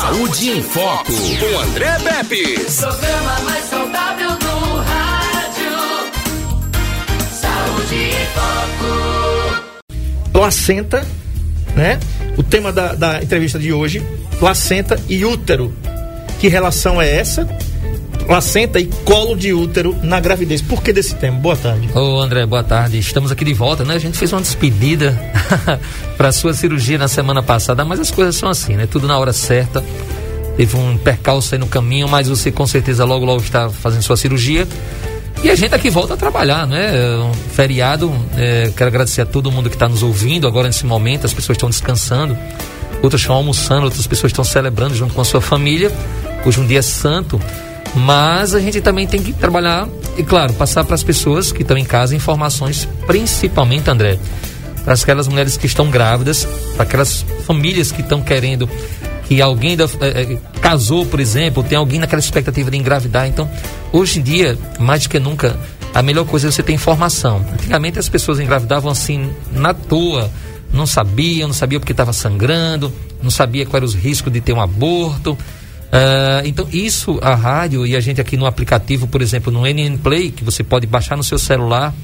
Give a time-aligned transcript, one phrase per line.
[0.00, 2.60] Saúde em Foco, com André Pepe.
[2.76, 5.72] Programa mais saudável do rádio.
[7.32, 9.62] Saúde em Foco.
[10.32, 11.04] Placenta,
[11.74, 11.98] né?
[12.36, 14.00] O tema da, da entrevista de hoje,
[14.38, 15.74] placenta e útero.
[16.38, 17.44] Que relação é essa?
[18.28, 20.60] Placenta e colo de útero na gravidez.
[20.60, 21.38] Por que desse tema?
[21.38, 21.88] Boa tarde.
[21.94, 22.98] Ô André, boa tarde.
[22.98, 23.94] Estamos aqui de volta, né?
[23.94, 25.18] A gente fez uma despedida
[26.14, 28.86] para sua cirurgia na semana passada, mas as coisas são assim, né?
[28.86, 29.82] Tudo na hora certa.
[30.58, 34.16] Teve um percalço aí no caminho, mas você com certeza logo logo está fazendo sua
[34.16, 34.68] cirurgia.
[35.42, 36.92] E a gente aqui volta a trabalhar, né?
[37.16, 38.14] Um feriado.
[38.36, 41.24] É, quero agradecer a todo mundo que está nos ouvindo agora nesse momento.
[41.24, 42.36] As pessoas estão descansando,
[43.02, 45.90] outras estão almoçando, outras pessoas estão celebrando junto com a sua família.
[46.44, 47.40] Hoje um dia santo.
[47.98, 51.76] Mas a gente também tem que trabalhar e, claro, passar para as pessoas que estão
[51.76, 54.18] em casa informações, principalmente, André,
[54.84, 58.68] para aquelas mulheres que estão grávidas, para aquelas famílias que estão querendo
[59.28, 63.26] que alguém da, eh, casou, por exemplo, tem alguém naquela expectativa de engravidar.
[63.28, 63.48] Então,
[63.92, 65.58] hoje em dia, mais do que nunca,
[65.92, 67.44] a melhor coisa é você ter informação.
[67.52, 70.30] Antigamente as pessoas engravidavam assim, na toa,
[70.72, 72.90] não sabiam, não sabiam porque estava sangrando,
[73.22, 75.36] não sabia quais eram os riscos de ter um aborto.
[75.88, 79.96] Uh, então, isso, a rádio e a gente aqui no aplicativo, por exemplo, no NN
[79.98, 81.94] Play, que você pode baixar no seu celular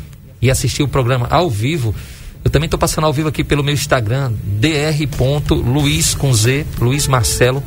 [0.41, 1.95] e assistir o programa ao vivo.
[2.43, 7.63] Eu também estou passando ao vivo aqui pelo meu Instagram, dr.luiz com Z, Luiz Marcelo.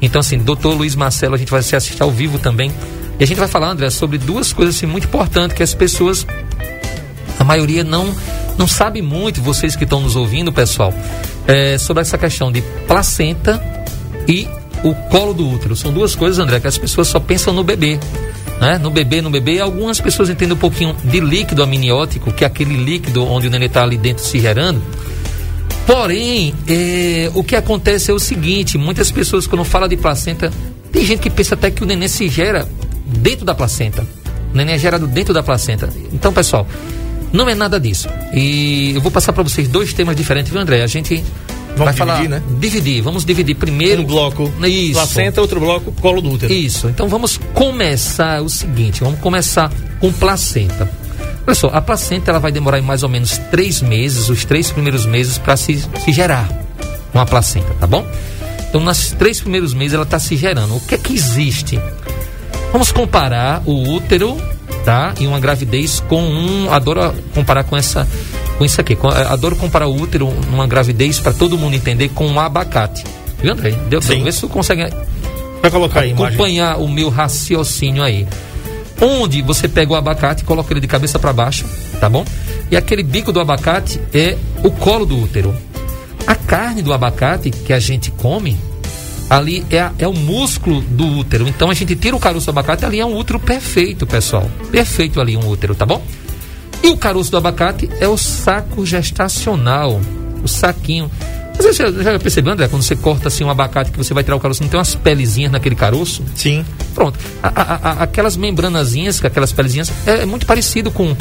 [0.00, 2.72] Então, assim, doutor Luiz Marcelo, a gente vai se assistir ao vivo também.
[3.18, 6.26] E a gente vai falar, André, sobre duas coisas assim, muito importantes que as pessoas,
[7.38, 8.14] a maioria não,
[8.56, 10.94] não sabe muito, vocês que estão nos ouvindo, pessoal,
[11.46, 13.60] é, sobre essa questão de placenta
[14.26, 14.48] e
[14.82, 15.76] o colo do útero.
[15.76, 17.98] São duas coisas, André, que as pessoas só pensam no bebê.
[18.60, 18.78] Né?
[18.78, 22.76] No bebê, no bebê, algumas pessoas entendem um pouquinho de líquido amniótico, que é aquele
[22.76, 24.82] líquido onde o neném está ali dentro se gerando.
[25.86, 30.52] Porém, é, o que acontece é o seguinte: muitas pessoas, quando falam de placenta,
[30.92, 32.68] tem gente que pensa até que o neném se gera
[33.06, 34.06] dentro da placenta.
[34.52, 35.88] O neném é gerado dentro da placenta.
[36.12, 36.66] Então, pessoal,
[37.32, 38.08] não é nada disso.
[38.34, 40.82] E eu vou passar para vocês dois temas diferentes, viu, André?
[40.82, 41.22] A gente
[41.76, 42.42] Vamos vai dividir, falar, né?
[42.58, 43.02] Dividir.
[43.02, 44.02] Vamos dividir primeiro.
[44.02, 44.92] Um bloco Isso.
[44.94, 46.52] placenta, outro bloco colo do útero.
[46.52, 46.88] Isso.
[46.88, 49.02] Então vamos começar o seguinte.
[49.02, 49.70] Vamos começar
[50.00, 50.90] com placenta.
[51.46, 55.06] Olha só, a placenta ela vai demorar mais ou menos três meses, os três primeiros
[55.06, 56.46] meses, para se, se gerar
[57.14, 58.06] uma placenta, tá bom?
[58.68, 60.76] Então, nos três primeiros meses ela está se gerando.
[60.76, 61.80] O que é que existe?
[62.70, 64.36] Vamos comparar o útero,
[64.84, 65.14] tá?
[65.18, 66.72] E uma gravidez com um.
[66.72, 68.06] Adoro comparar com essa
[68.56, 68.96] com isso aqui.
[69.28, 73.04] Adoro comparar o útero numa gravidez para todo mundo entender com um abacate.
[73.40, 73.70] Viu, André?
[73.88, 74.82] Deu pra ver se tu consegue
[75.60, 78.26] Vai colocar aí, acompanhar o meu raciocínio aí.
[79.00, 81.64] Onde você pega o abacate e coloca ele de cabeça para baixo,
[82.00, 82.24] tá bom?
[82.70, 85.54] E aquele bico do abacate é o colo do útero.
[86.26, 88.56] A carne do abacate que a gente come,
[89.28, 91.46] ali é, é o músculo do útero.
[91.48, 94.50] Então a gente tira o caroço do abacate, ali é um útero perfeito, pessoal.
[94.70, 96.02] Perfeito ali um útero, tá bom?
[96.82, 100.00] E o caroço do abacate é o saco gestacional,
[100.42, 101.10] o saquinho.
[101.56, 104.36] Você já, já percebeu, André, quando você corta assim um abacate que você vai tirar
[104.36, 106.22] o caroço, não tem umas pelezinhas naquele caroço?
[106.36, 106.64] Sim.
[106.94, 107.18] Pronto.
[107.42, 111.16] A, a, a, aquelas membranazinhas, aquelas pelezinhas, é, é, muito parecido com,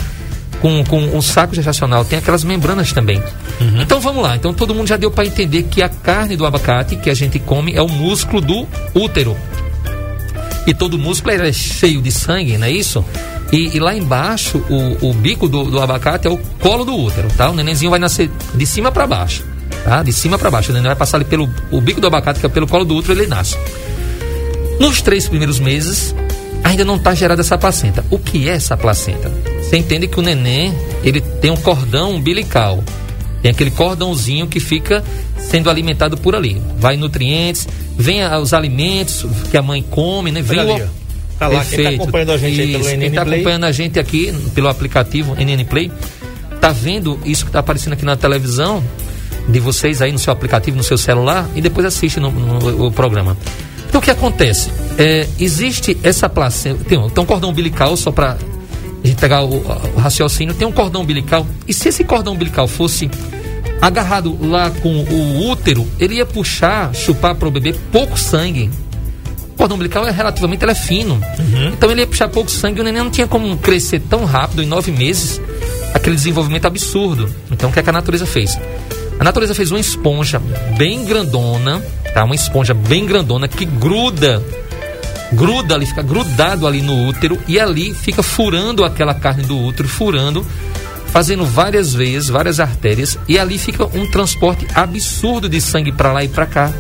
[0.62, 2.06] com, com o saco gestacional.
[2.06, 3.18] Tem aquelas membranas também.
[3.60, 3.82] Uhum.
[3.82, 4.36] Então vamos lá.
[4.36, 7.40] Então todo mundo já deu para entender que a carne do abacate que a gente
[7.40, 9.36] come é o músculo do útero.
[10.66, 13.04] E todo músculo é cheio de sangue, não é isso?
[13.54, 17.30] E, e, lá embaixo, o, o bico do, do, abacate é o colo do útero,
[17.38, 17.50] tá?
[17.50, 19.46] O nenenzinho vai nascer de cima para baixo,
[19.86, 20.04] tá?
[20.04, 20.72] De cima para baixo.
[20.72, 22.98] O neném vai passar ali pelo o bico do abacate, que é pelo colo do
[22.98, 23.58] útero, ele nasce.
[24.78, 26.14] Nos três primeiros meses,
[26.62, 28.04] ainda não está gerada essa placenta.
[28.12, 29.32] O que é essa placenta?
[29.68, 30.74] Você entende que o neném,
[31.04, 32.82] ele tem um cordão umbilical.
[33.42, 35.04] Tem aquele cordãozinho que fica
[35.38, 36.62] sendo alimentado por ali.
[36.80, 37.68] Vai nutrientes,
[37.98, 40.42] vem os alimentos que a mãe come, né?
[40.42, 40.90] Vem o,
[41.38, 41.76] Tá lá, Perfeito.
[41.76, 44.34] quem está acompanhando a gente isso, aí pelo NN Quem está acompanhando a gente aqui
[44.56, 45.92] pelo aplicativo NN Play,
[46.60, 48.84] tá vendo isso que está aparecendo aqui na televisão
[49.48, 52.92] de vocês aí no seu aplicativo, no seu celular e depois assiste no, no, no
[52.92, 53.38] programa.
[53.88, 54.72] Então o que acontece?
[54.98, 58.38] É, existe essa placenta, tem um, tem um cordão umbilical só para
[59.08, 59.58] a gente pegar o,
[59.96, 63.10] o raciocínio, tem um cordão umbilical e se esse cordão umbilical fosse
[63.82, 68.70] agarrado lá com o útero, ele ia puxar, chupar para o bebê pouco sangue
[69.58, 71.16] cordão umbilical é relativamente é fino.
[71.16, 71.70] Uhum.
[71.70, 74.62] Então ele ia puxar pouco sangue e o neném não tinha como crescer tão rápido,
[74.62, 75.42] em nove meses,
[75.94, 77.28] aquele desenvolvimento absurdo.
[77.52, 78.58] Então o que, é que a natureza fez?
[79.20, 80.40] A natureza fez uma esponja
[80.78, 81.82] bem grandona,
[82.14, 82.24] tá?
[82.24, 84.44] Uma esponja bem grandona que gruda,
[85.32, 89.88] gruda ali, fica grudado ali no útero e ali fica furando aquela carne do útero,
[89.88, 90.46] furando,
[91.08, 96.24] fazendo várias veias, várias artérias e ali fica um transporte absurdo de sangue para lá
[96.24, 96.72] e para cá.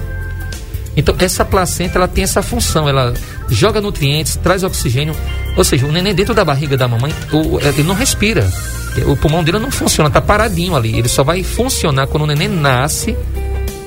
[0.96, 3.14] Então, essa placenta, ela tem essa função, ela
[3.50, 5.16] joga nutrientes, traz oxigênio,
[5.56, 8.52] ou seja, o neném dentro da barriga da mamãe, o, ele não respira,
[9.06, 12.48] o pulmão dele não funciona, tá paradinho ali, ele só vai funcionar quando o neném
[12.48, 13.16] nasce,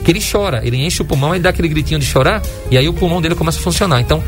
[0.05, 2.89] que ele chora, ele enche o pulmão, ele dá aquele gritinho de chorar, e aí
[2.89, 4.01] o pulmão dele começa a funcionar.
[4.01, 4.23] Então,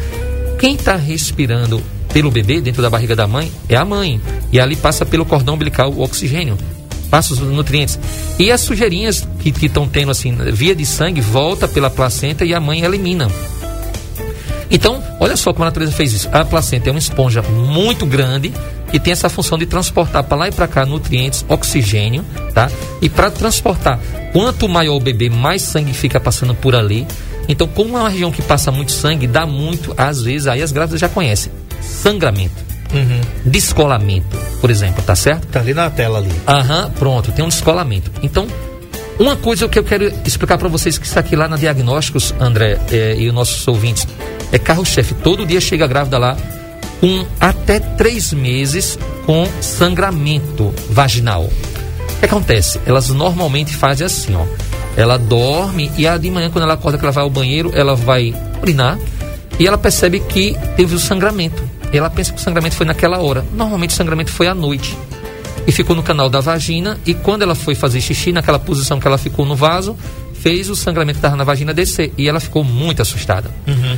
[0.58, 1.82] quem está respirando
[2.12, 4.20] pelo bebê dentro da barriga da mãe é a mãe,
[4.52, 6.56] e ali passa pelo cordão umbilical o oxigênio
[7.12, 7.98] passa os nutrientes.
[8.38, 12.58] E as sujeirinhas que estão tendo assim, via de sangue, volta pela placenta e a
[12.58, 13.28] mãe elimina.
[14.72, 16.28] Então, olha só como a natureza fez isso.
[16.32, 18.52] A placenta é uma esponja muito grande
[18.90, 22.24] que tem essa função de transportar para lá e para cá nutrientes, oxigênio,
[22.54, 22.70] tá?
[23.00, 24.00] E para transportar,
[24.32, 27.06] quanto maior o bebê, mais sangue fica passando por ali.
[27.48, 30.72] Então, como é uma região que passa muito sangue, dá muito, às vezes, aí as
[30.72, 32.72] grávidas já conhecem, sangramento.
[32.94, 33.20] Uhum.
[33.44, 35.46] Descolamento, por exemplo, tá certo?
[35.46, 36.30] Tá ali na tela ali.
[36.46, 38.10] Aham, pronto, tem um descolamento.
[38.22, 38.46] Então,
[39.18, 42.78] uma coisa que eu quero explicar para vocês que está aqui lá na Diagnósticos, André,
[42.90, 44.06] é, e os nossos ouvintes,
[44.52, 45.14] é carro-chefe.
[45.14, 46.36] Todo dia chega grávida lá
[47.00, 51.44] com até três meses com sangramento vaginal.
[51.44, 52.80] O que acontece?
[52.86, 54.46] Elas normalmente fazem assim, ó.
[54.96, 57.96] Ela dorme e a de manhã, quando ela acorda que ela vai ao banheiro, ela
[57.96, 58.98] vai urinar
[59.58, 61.62] e ela percebe que teve o sangramento
[61.96, 63.44] ela pensa que o sangramento foi naquela hora.
[63.52, 64.96] Normalmente o sangramento foi à noite.
[65.66, 66.98] E ficou no canal da vagina.
[67.06, 69.96] E quando ela foi fazer xixi, naquela posição que ela ficou no vaso,
[70.32, 72.12] fez o sangramento que estava na vagina descer.
[72.16, 73.50] E ela ficou muito assustada.
[73.66, 73.96] Uhum.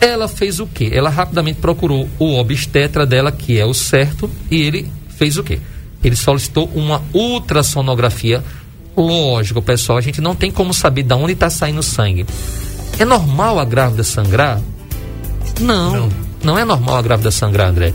[0.00, 0.90] Ela fez o quê?
[0.92, 5.60] Ela rapidamente procurou o obstetra dela, que é o certo, e ele fez o quê?
[6.02, 8.42] Ele solicitou uma ultrassonografia.
[8.96, 12.24] Lógico, pessoal, a gente não tem como saber de onde está saindo sangue.
[12.98, 14.60] É normal a grávida sangrar?
[15.60, 15.92] Não.
[15.92, 16.08] não.
[16.42, 17.92] Não é normal a grávida sangrar, André.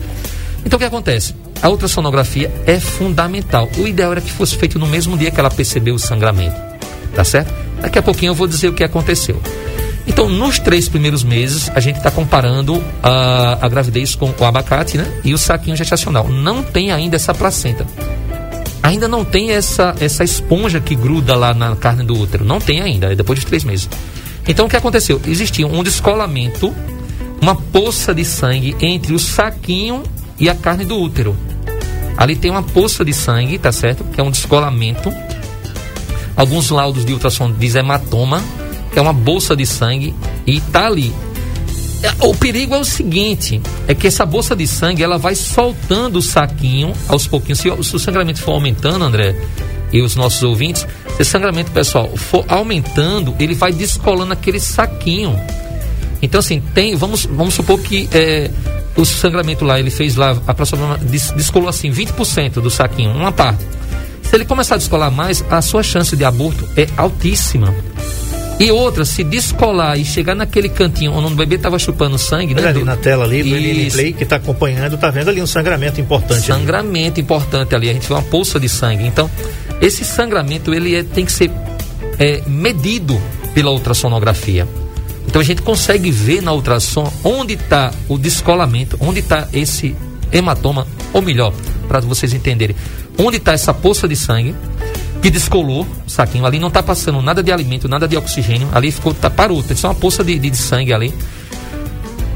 [0.64, 1.36] Então o que acontece?
[1.62, 3.70] A ultrassonografia é fundamental.
[3.78, 6.56] O ideal era que fosse feito no mesmo dia que ela percebeu o sangramento.
[7.16, 7.54] Tá certo?
[7.82, 9.42] Daqui a pouquinho eu vou dizer o que aconteceu.
[10.08, 14.98] Então, nos três primeiros meses, a gente está comparando a, a gravidez com o abacate
[14.98, 15.22] né?
[15.24, 16.28] e o saquinho gestacional.
[16.28, 17.86] Não tem ainda essa placenta.
[18.84, 22.46] Ainda não tem essa, essa esponja que gruda lá na carne do útero.
[22.46, 23.90] Não tem ainda, é depois de três meses.
[24.48, 25.20] Então, o que aconteceu?
[25.26, 26.74] Existia um descolamento
[27.42, 30.04] uma poça de sangue entre o saquinho
[30.40, 31.36] e a carne do útero.
[32.18, 34.04] Ali tem uma poça de sangue, tá certo?
[34.06, 35.14] Que é um descolamento.
[36.36, 38.42] Alguns laudos de ultrassom dizem hematoma,
[38.96, 40.14] é uma bolsa de sangue,
[40.46, 41.14] e tá ali.
[42.04, 46.18] É, o perigo é o seguinte, é que essa bolsa de sangue, ela vai soltando
[46.18, 47.60] o saquinho aos pouquinhos.
[47.60, 49.36] Se, se o sangramento for aumentando, André,
[49.92, 55.40] e os nossos ouvintes, se o sangramento, pessoal, for aumentando, ele vai descolando aquele saquinho
[56.26, 58.50] então, assim, tem, vamos, vamos supor que é,
[58.96, 63.64] o sangramento lá, ele fez lá, aproximadamente, descolou assim, 20% do saquinho, uma parte.
[64.24, 67.74] Se ele começar a descolar mais, a sua chance de aborto é altíssima.
[68.58, 72.66] E outra, se descolar e chegar naquele cantinho onde o bebê estava chupando sangue, né?
[72.68, 72.86] ali do...
[72.86, 76.46] na tela ali, do Play, que está acompanhando, está vendo ali um sangramento importante.
[76.46, 77.22] Sangramento ali.
[77.22, 79.06] importante ali, a gente vê uma poça de sangue.
[79.06, 79.30] Então,
[79.82, 81.52] esse sangramento, ele é, tem que ser
[82.18, 83.22] é, medido
[83.54, 84.66] pela ultrassonografia.
[85.28, 89.96] Então a gente consegue ver na ultrassom onde está o descolamento, onde está esse
[90.32, 91.54] hematoma, ou melhor,
[91.88, 92.76] para vocês entenderem,
[93.18, 94.56] onde está essa poça de sangue
[95.26, 98.92] que descolou o saquinho ali, não está passando nada de alimento, nada de oxigênio, ali
[98.92, 101.12] ficou, tá, parou, tem só uma poça de, de, de sangue ali.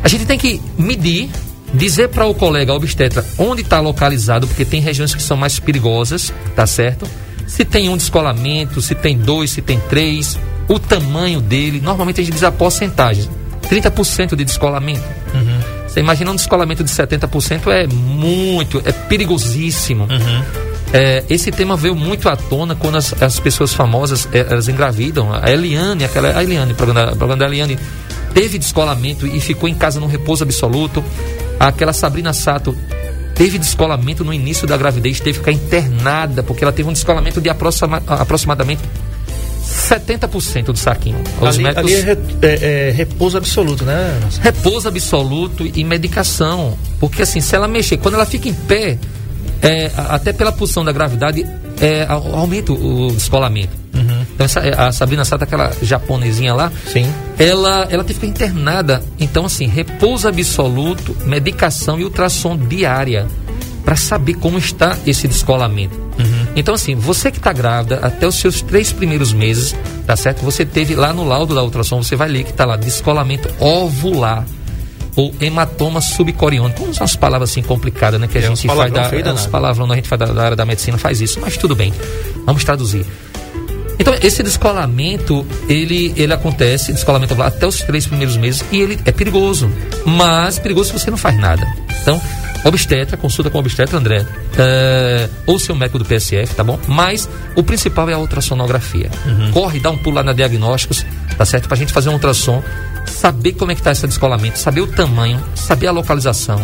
[0.03, 1.29] A gente tem que medir,
[1.71, 6.33] dizer para o colega obstetra onde está localizado, porque tem regiões que são mais perigosas,
[6.55, 7.07] tá certo?
[7.45, 11.79] Se tem um descolamento, se tem dois, se tem três, o tamanho dele.
[11.79, 13.29] Normalmente a gente diz a porcentagem:
[13.69, 15.03] 30% de descolamento.
[15.35, 15.59] Uhum.
[15.87, 20.05] Você imagina um descolamento de 70% é muito, é perigosíssimo.
[20.05, 20.68] Uhum.
[20.91, 25.31] É, esse tema veio muito à tona quando as, as pessoas famosas é, elas engravidam.
[25.31, 27.77] A Eliane, aquela a Eliane, programa, programa da Eliane,
[28.33, 31.03] teve descolamento e ficou em casa num repouso absoluto.
[31.59, 32.75] Aquela Sabrina Sato
[33.35, 37.39] teve descolamento no início da gravidez, teve que ficar internada, porque ela teve um descolamento
[37.39, 38.81] de aproxima, aproximadamente
[39.63, 41.21] 70% do saquinho.
[41.39, 41.93] Os ali, médicos...
[41.93, 44.19] ali é, é, é, repouso absoluto, né?
[44.41, 46.77] Repouso absoluto e medicação.
[46.99, 48.97] Porque assim, se ela mexer, quando ela fica em pé,
[49.61, 51.45] é, até pela posição da gravidade,
[51.81, 53.77] é, aumenta o descolamento.
[53.93, 54.25] Uhum.
[54.33, 57.11] Então essa, a Sabrina Sato, aquela japonesinha lá, Sim.
[57.37, 59.03] ela ela teve que ficar internada.
[59.19, 63.27] Então assim, repouso absoluto, medicação e ultrassom diária
[63.83, 65.97] para saber como está esse descolamento.
[65.97, 66.47] Uhum.
[66.55, 70.43] Então, assim, você que está grávida, até os seus três primeiros meses, tá certo?
[70.43, 74.45] Você teve lá no laudo da ultrassom, você vai ler que está lá, descolamento ovular
[75.15, 76.93] ou hematoma subcoriônico.
[76.93, 78.27] São umas palavras assim complicadas, né?
[78.27, 79.01] Que a é, gente faz da.
[79.03, 81.75] É, uns palavrões a gente faz da, da, área da medicina, faz isso, mas tudo
[81.75, 81.93] bem.
[82.45, 83.05] Vamos traduzir.
[83.99, 89.11] Então, esse descolamento, ele, ele acontece, descolamento até os três primeiros meses, e ele é
[89.11, 89.69] perigoso.
[90.05, 91.67] Mas perigoso se você não faz nada.
[92.01, 92.21] Então,
[92.63, 94.25] obstetra, consulta com o obstetra, André,
[94.57, 96.79] é, ou seu médico do PSF, tá bom?
[96.87, 99.09] Mas o principal é a ultrassonografia.
[99.51, 101.05] Corre, dá um pulo lá na diagnósticos,
[101.37, 101.67] tá certo?
[101.67, 102.63] Pra gente fazer um ultrassom,
[103.09, 106.59] saber como é que tá esse descolamento, saber o tamanho, saber a localização,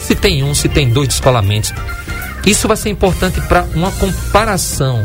[0.00, 1.72] se tem um, se tem dois descolamentos.
[2.46, 5.04] Isso vai ser importante para uma comparação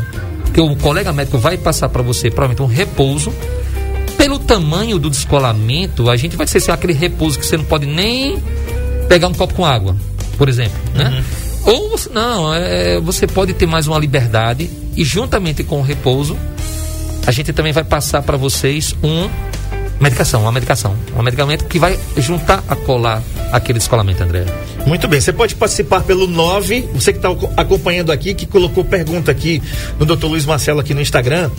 [0.52, 3.32] que o colega médico vai passar para você, provavelmente um repouso.
[4.16, 7.84] Pelo tamanho do descolamento, a gente vai dizer assim, aquele repouso que você não pode
[7.84, 8.40] nem
[9.08, 9.94] pegar um copo com água,
[10.38, 11.22] por exemplo, né?
[11.66, 16.36] Ou você- não, é, você pode ter mais uma liberdade e juntamente com o repouso,
[17.26, 19.28] a gente também vai passar para vocês um
[20.00, 23.22] medicação, uma medicação, um medicamento que vai juntar a colar
[23.52, 24.44] aquele descolamento, André.
[24.86, 29.30] Muito bem, você pode participar pelo 9, você que está acompanhando aqui, que colocou pergunta
[29.30, 29.62] aqui
[29.98, 30.26] no Dr.
[30.26, 31.50] Luiz Marcelo aqui no Instagram.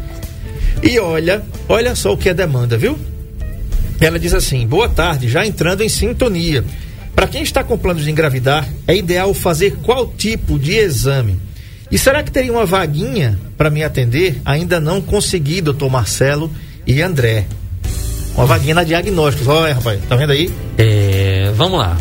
[0.81, 2.98] E olha, olha só o que é demanda, viu?
[4.01, 6.65] Ela diz assim: boa tarde, já entrando em sintonia.
[7.15, 11.38] Para quem está com planos de engravidar, é ideal fazer qual tipo de exame?
[11.91, 14.41] E será que teria uma vaguinha para me atender?
[14.43, 16.51] Ainda não consegui, doutor Marcelo
[16.88, 17.46] e André.
[18.36, 19.48] Uma vaguinha na diagnósticos.
[19.48, 20.51] Olha, rapaz, tá vendo aí?
[20.77, 21.96] É, vamos lá.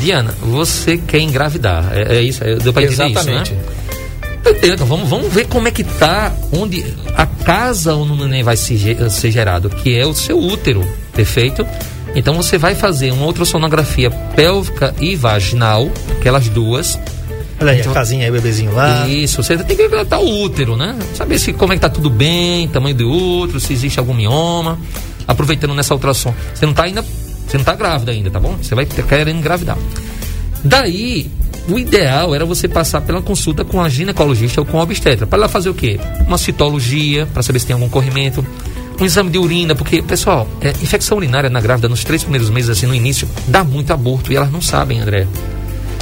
[0.00, 1.92] Diana, você quer engravidar.
[1.96, 2.42] É, é isso?
[2.42, 3.44] É, deu pra entender isso, né?
[4.62, 6.84] Então, vamos, vamos ver como é que tá, onde
[7.16, 10.86] a casa onde o neném vai se ge- ser gerado, que é o seu útero,
[11.12, 11.66] perfeito?
[12.16, 16.98] Então você vai fazer uma ultrassonografia pélvica e vaginal, aquelas duas.
[17.60, 19.06] Olha aí, Então- a casinha aí, o bebezinho lá.
[19.06, 20.96] Isso, você tem que ver tá o útero, né?
[21.14, 24.78] Saber se como é que tá tudo bem, tamanho do útero, se existe algum mioma.
[25.28, 26.34] Aproveitando nessa ultrassom.
[26.54, 27.02] Você não tá ainda,
[27.46, 28.56] você não tá grávida ainda, tá bom?
[28.62, 29.76] Você vai querendo engravidar.
[30.64, 31.30] Daí,
[31.68, 35.26] o ideal era você passar pela consulta com a ginecologista ou com a obstetra.
[35.26, 35.98] Para ela fazer o quê?
[36.26, 38.44] Uma citologia, para saber se tem algum corrimento.
[39.00, 42.70] Um exame de urina, porque, pessoal, é, infecção urinária na grávida nos três primeiros meses,
[42.70, 44.32] assim, no início, dá muito aborto.
[44.32, 45.26] E elas não sabem, André.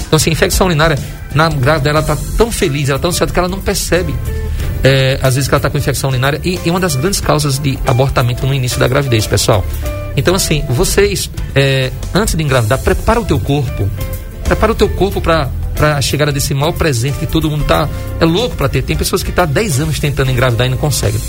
[0.07, 0.97] Então, assim, infecção urinária,
[1.35, 4.15] na grávida, ela tá tão feliz, ela tá tão certa que ela não percebe.
[4.85, 7.59] é, às vezes que ela está com infecção urinária e é uma das grandes causas
[7.59, 9.65] de abortamento no início da gravidez, pessoal.
[10.15, 13.89] Então, assim, vocês, é, antes de engravidar, prepara o teu corpo,
[14.45, 15.51] prepara o teu corpo para
[15.97, 17.89] a chegada desse mal presente que todo mundo tá
[18.21, 18.83] é louco para ter.
[18.83, 21.21] Tem pessoas que tá 10 anos tentando engravidar e não conseguem.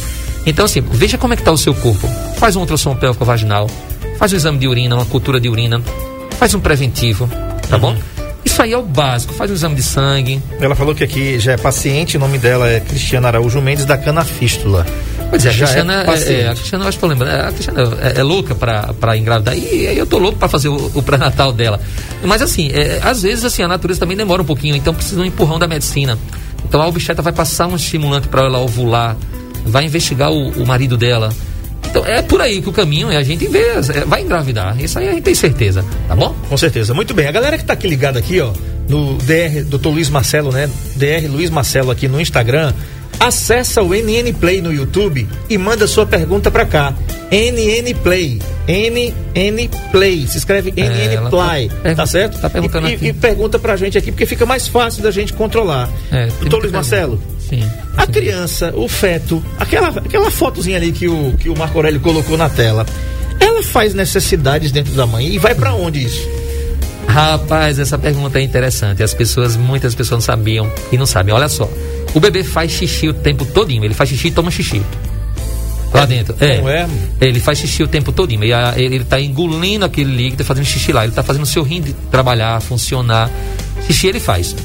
[0.45, 2.07] Então, assim, veja como é que está o seu corpo.
[2.37, 3.69] Faz um ultrassom pélvico vaginal,
[4.17, 5.81] faz um exame de urina, uma cultura de urina,
[6.37, 7.29] faz um preventivo,
[7.69, 7.95] tá bom?
[8.43, 9.33] Isso aí é o básico.
[9.33, 12.69] Faz um exame de sangue, Ela falou que aqui já é paciente, o nome dela
[12.69, 14.85] é Cristiana Araújo Mendes da Cana Fístula.
[15.29, 17.31] Pois é, a Já Cristiana, é é, é, a Cristiana, eu acho que tô lembrando,
[17.31, 20.91] é, a Cristiana é, é louca pra engravidar e eu tô louco pra fazer o,
[20.93, 21.79] o pré-natal dela.
[22.23, 25.21] Mas assim, é, às vezes assim, a natureza também demora um pouquinho, então precisa de
[25.23, 26.17] um empurrão da medicina.
[26.63, 29.17] Então a obstetra vai passar um estimulante para ela ovular,
[29.65, 31.29] vai investigar o, o marido dela.
[31.89, 34.79] Então é por aí que o caminho é a gente ver, é, vai engravidar.
[34.81, 36.36] Isso aí a gente tem certeza, tá bom?
[36.50, 36.93] Com certeza.
[36.93, 37.27] Muito bem.
[37.27, 38.51] A galera que tá aqui ligada aqui, ó,
[38.89, 39.88] no DR, Dr.
[39.89, 40.69] Luiz Marcelo, né?
[40.95, 42.74] DR Luiz Marcelo aqui no Instagram.
[43.17, 46.93] Acessa o NN Play no YouTube e manda sua pergunta pra cá.
[47.31, 48.41] NN Play.
[48.67, 50.27] NN Play.
[50.27, 51.69] Se escreve NN ela Play.
[51.69, 52.38] tá Tá, certo?
[52.39, 53.07] tá perguntando e, aqui.
[53.07, 55.89] e pergunta pra gente aqui, porque fica mais fácil da gente controlar.
[56.12, 56.72] É, Doutor Luiz.
[56.74, 57.22] Marcelo.
[57.49, 57.69] Sim.
[57.97, 62.37] A criança, o feto, aquela, aquela fotozinha ali que o, que o Marco Aurélio colocou
[62.37, 62.85] na tela,
[63.39, 66.27] ela faz necessidades dentro da mãe e vai pra onde isso?
[67.07, 69.03] Rapaz, essa pergunta é interessante.
[69.03, 71.33] As pessoas, muitas pessoas não sabiam e não sabem.
[71.33, 71.69] Olha só,
[72.13, 73.85] o bebê faz xixi o tempo todinho.
[73.85, 74.81] Ele faz xixi e toma xixi.
[75.93, 76.35] Lá dentro.
[76.41, 76.55] É.
[76.57, 76.87] É?
[77.21, 78.43] Ele faz xixi o tempo todinho.
[78.43, 81.03] E a- ele está engolindo aquele líquido e fazendo xixi lá.
[81.03, 83.29] Ele está fazendo o seu rim de trabalhar, funcionar.
[83.87, 84.55] Xixi ele faz.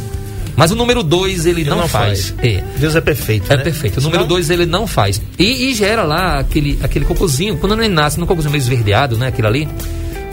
[0.56, 2.30] Mas o número dois ele não, não faz.
[2.30, 2.44] faz.
[2.44, 2.62] É.
[2.78, 3.52] Deus é perfeito.
[3.52, 3.62] É né?
[3.62, 3.98] perfeito.
[3.98, 5.20] O número Senão- 2 ele não faz.
[5.38, 7.56] E, e gera lá aquele, aquele cocôzinho.
[7.56, 9.28] Quando ele nasce, no cocôzinho meio esverdeado, né?
[9.28, 9.68] Aquilo ali.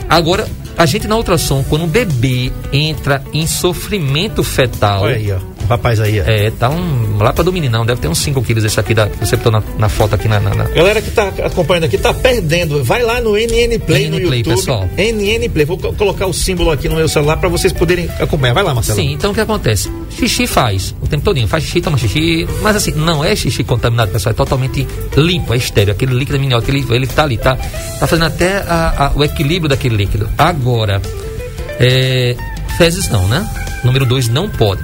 [0.08, 5.02] Agora, a gente na ultrassom, quando o bebê entra em sofrimento fetal.
[5.02, 5.38] Olha aí, ó.
[5.68, 6.20] Rapaz aí.
[6.20, 6.24] ó.
[6.24, 7.18] É, tá um.
[7.18, 9.52] Lá pra do meninão, deve ter uns 5 quilos esse aqui da, que você botou
[9.52, 10.40] na, na foto aqui na.
[10.40, 12.82] na- na- Galera que tá acompanhando aqui tá perdendo.
[12.84, 14.56] Vai lá no NN Play no NN Play, YouTube.
[14.56, 14.88] pessoal.
[14.96, 15.64] NN Play.
[15.66, 18.54] Vou co- colocar o símbolo aqui no meu celular para vocês poderem acompanhar.
[18.54, 18.98] Vai lá, Marcelo.
[18.98, 19.90] Sim, então o que acontece?
[20.10, 24.10] Xixi faz o tempo todinho, faz xixi, toma xixi, mas assim, não é xixi contaminado,
[24.10, 28.06] pessoal, é totalmente limpo, é estéreo, aquele líquido amniótico, ele, ele tá ali, tá, tá
[28.06, 30.28] fazendo até a- a- o equilíbrio daquele líquido.
[30.36, 31.00] Agora,
[31.78, 32.36] é,
[32.76, 33.48] fezes não, né?
[33.84, 34.82] Número dois, não pode.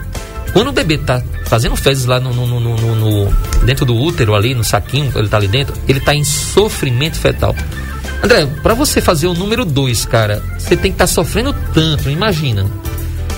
[0.55, 3.35] Quando o bebê tá fazendo fezes lá no, no- no- no-
[3.67, 7.55] dentro do útero ali, no saquinho, ele tá ali dentro, ele tá em sofrimento fetal.
[8.23, 12.67] André, pra você fazer o número dois, cara, você tem que estar sofrendo tanto, imagina.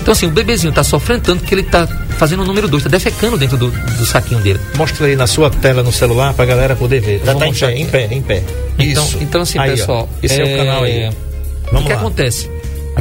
[0.01, 1.85] Então, assim, o bebezinho tá sofrendo tanto que ele tá
[2.17, 4.57] fazendo o número 2, tá defecando dentro do, do saquinho dele.
[4.77, 7.19] Mostra aí na sua tela no celular pra galera poder ver.
[7.19, 8.43] Tá, Vou tá em pé, em pé, em pé.
[8.79, 9.17] Então, Isso.
[9.19, 9.75] então assim, Aí, ó.
[9.75, 10.09] pessoal.
[10.23, 10.45] Esse é...
[10.45, 11.09] o canal aí.
[11.09, 11.13] O
[11.73, 11.99] Vamos que lá.
[11.99, 12.49] acontece?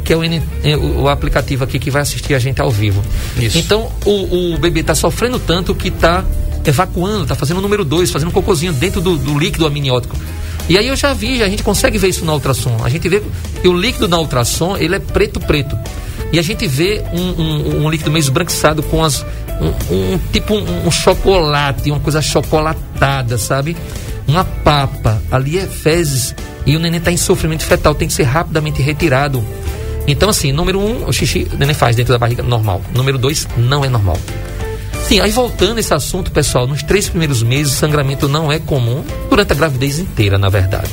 [0.06, 2.70] Aqui é o, N- é o, o aplicativo aqui que vai assistir a gente ao
[2.70, 3.02] vivo.
[3.36, 3.58] Isso.
[3.58, 6.24] Então, o, o bebê tá sofrendo tanto que tá
[6.64, 10.16] evacuando, tá fazendo o número 2, fazendo um cocôzinho dentro do, do líquido amniótico.
[10.68, 12.76] E aí eu já vi, a gente consegue ver isso na ultrassom.
[12.84, 13.20] A gente vê
[13.60, 15.76] que o líquido na ultrassom, ele é preto-preto.
[16.32, 19.24] E a gente vê um, um- um líquido meio esbranquiçado com as.
[19.60, 23.76] Um, um- tipo um, um chocolate, uma coisa chocolatada, sabe?
[24.28, 25.20] Uma papa.
[25.32, 26.32] Ali é fezes.
[26.64, 29.42] E o neném está em sofrimento fetal, tem que ser rapidamente retirado.
[30.06, 32.80] Então, assim, número um, o xixi o neném faz dentro da barriga normal.
[32.94, 34.16] Número dois, não é normal.
[35.06, 38.58] Sim, aí voltando a esse assunto, pessoal, nos três primeiros meses, o sangramento não é
[38.58, 40.90] comum durante a gravidez inteira, na verdade.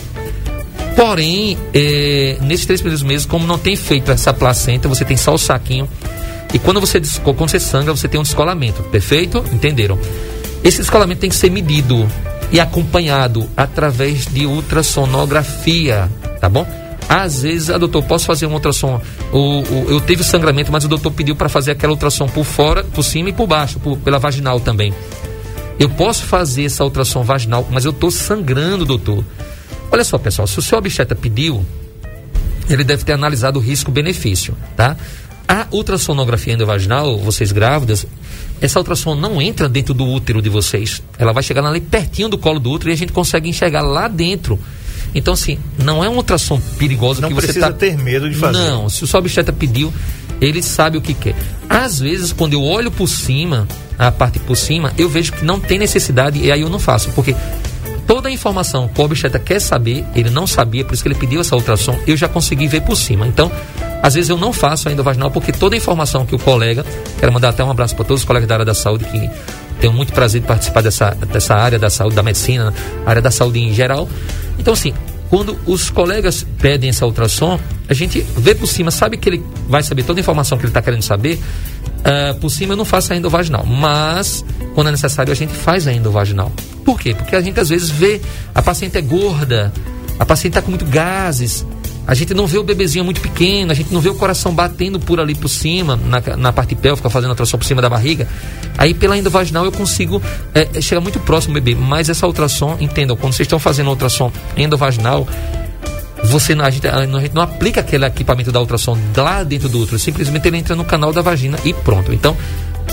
[0.95, 5.33] Porém, eh, nesses três primeiros meses, como não tem feito essa placenta, você tem só
[5.33, 5.89] o saquinho.
[6.53, 9.43] E quando você, quando você sangra, você tem um descolamento, perfeito?
[9.51, 9.97] Entenderam?
[10.63, 12.07] Esse descolamento tem que ser medido
[12.51, 16.07] e acompanhado através de ultrassonografia,
[16.39, 16.67] tá bom?
[17.07, 18.99] Às vezes, ah, doutor, posso fazer um ultrassom?
[19.31, 22.83] O, o- eu tive sangramento, mas o doutor pediu para fazer aquela ultrassom por fora,
[22.83, 24.93] por cima e por baixo, por- pela vaginal também.
[25.79, 29.23] Eu posso fazer essa ultrassom vaginal, mas eu estou sangrando, doutor.
[29.91, 31.63] Olha só, pessoal, se o seu obstetra pediu,
[32.69, 34.95] ele deve ter analisado o risco-benefício, tá?
[35.47, 38.07] A ultrassonografia endovaginal, vocês grávidas,
[38.61, 41.03] essa ultrassom não entra dentro do útero de vocês.
[41.19, 44.07] Ela vai chegar ali pertinho do colo do útero e a gente consegue enxergar lá
[44.07, 44.57] dentro.
[45.15, 47.73] Então, assim, não é uma ultrassom perigosa Não que você precisa tá...
[47.73, 48.57] ter medo de fazer.
[48.57, 49.93] Não, se o seu obstetra pediu,
[50.41, 51.35] ele sabe o que quer.
[51.69, 55.59] Às vezes, quando eu olho por cima, a parte por cima, eu vejo que não
[55.59, 57.35] tem necessidade e aí eu não faço, porque
[58.07, 61.15] toda a informação que o obstetra quer saber, ele não sabia, por isso que ele
[61.15, 63.27] pediu essa ultrassom, eu já consegui ver por cima.
[63.27, 63.51] Então,
[64.01, 66.85] às vezes eu não faço ainda vaginal, porque toda a informação que o colega,
[67.19, 69.29] quero mandar até um abraço para todos os colegas da área da saúde que
[69.79, 72.73] tenho muito prazer de participar dessa, dessa área da saúde, da medicina,
[73.05, 74.07] área da saúde em geral.
[74.57, 74.93] Então, assim,
[75.29, 79.81] quando os colegas pedem essa ultrassom, a gente vê por cima, sabe que ele vai
[79.81, 81.39] saber toda a informação que ele está querendo saber.
[82.03, 85.87] ah, por cima eu não faço a endovaginal, mas quando é necessário a gente faz
[85.87, 86.51] a endovaginal.
[86.85, 87.15] Por quê?
[87.15, 88.21] Porque a gente às vezes vê
[88.53, 89.73] a paciente é gorda,
[90.19, 91.65] a paciente está com muito gases,
[92.05, 94.99] a gente não vê o bebezinho muito pequeno, a gente não vê o coração batendo
[94.99, 98.27] por ali por cima, na, na parte pélvica, fazendo a ultrassom por cima da barriga.
[98.77, 100.21] Aí pela endovaginal eu consigo
[100.53, 101.79] é, chegar muito próximo do bebê.
[101.79, 105.25] Mas essa ultrassom, entendam, quando vocês estão fazendo a ultrassom endovaginal,
[106.25, 109.99] você a, gente, a gente não aplica aquele equipamento da ultrassom lá dentro do útero,
[109.99, 112.13] simplesmente ele entra no canal da vagina e pronto.
[112.13, 112.35] Então,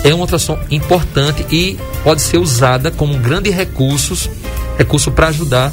[0.05, 4.31] é uma ultrassom importante e pode ser usada como um grande recurso,
[4.79, 5.73] recurso para ajudar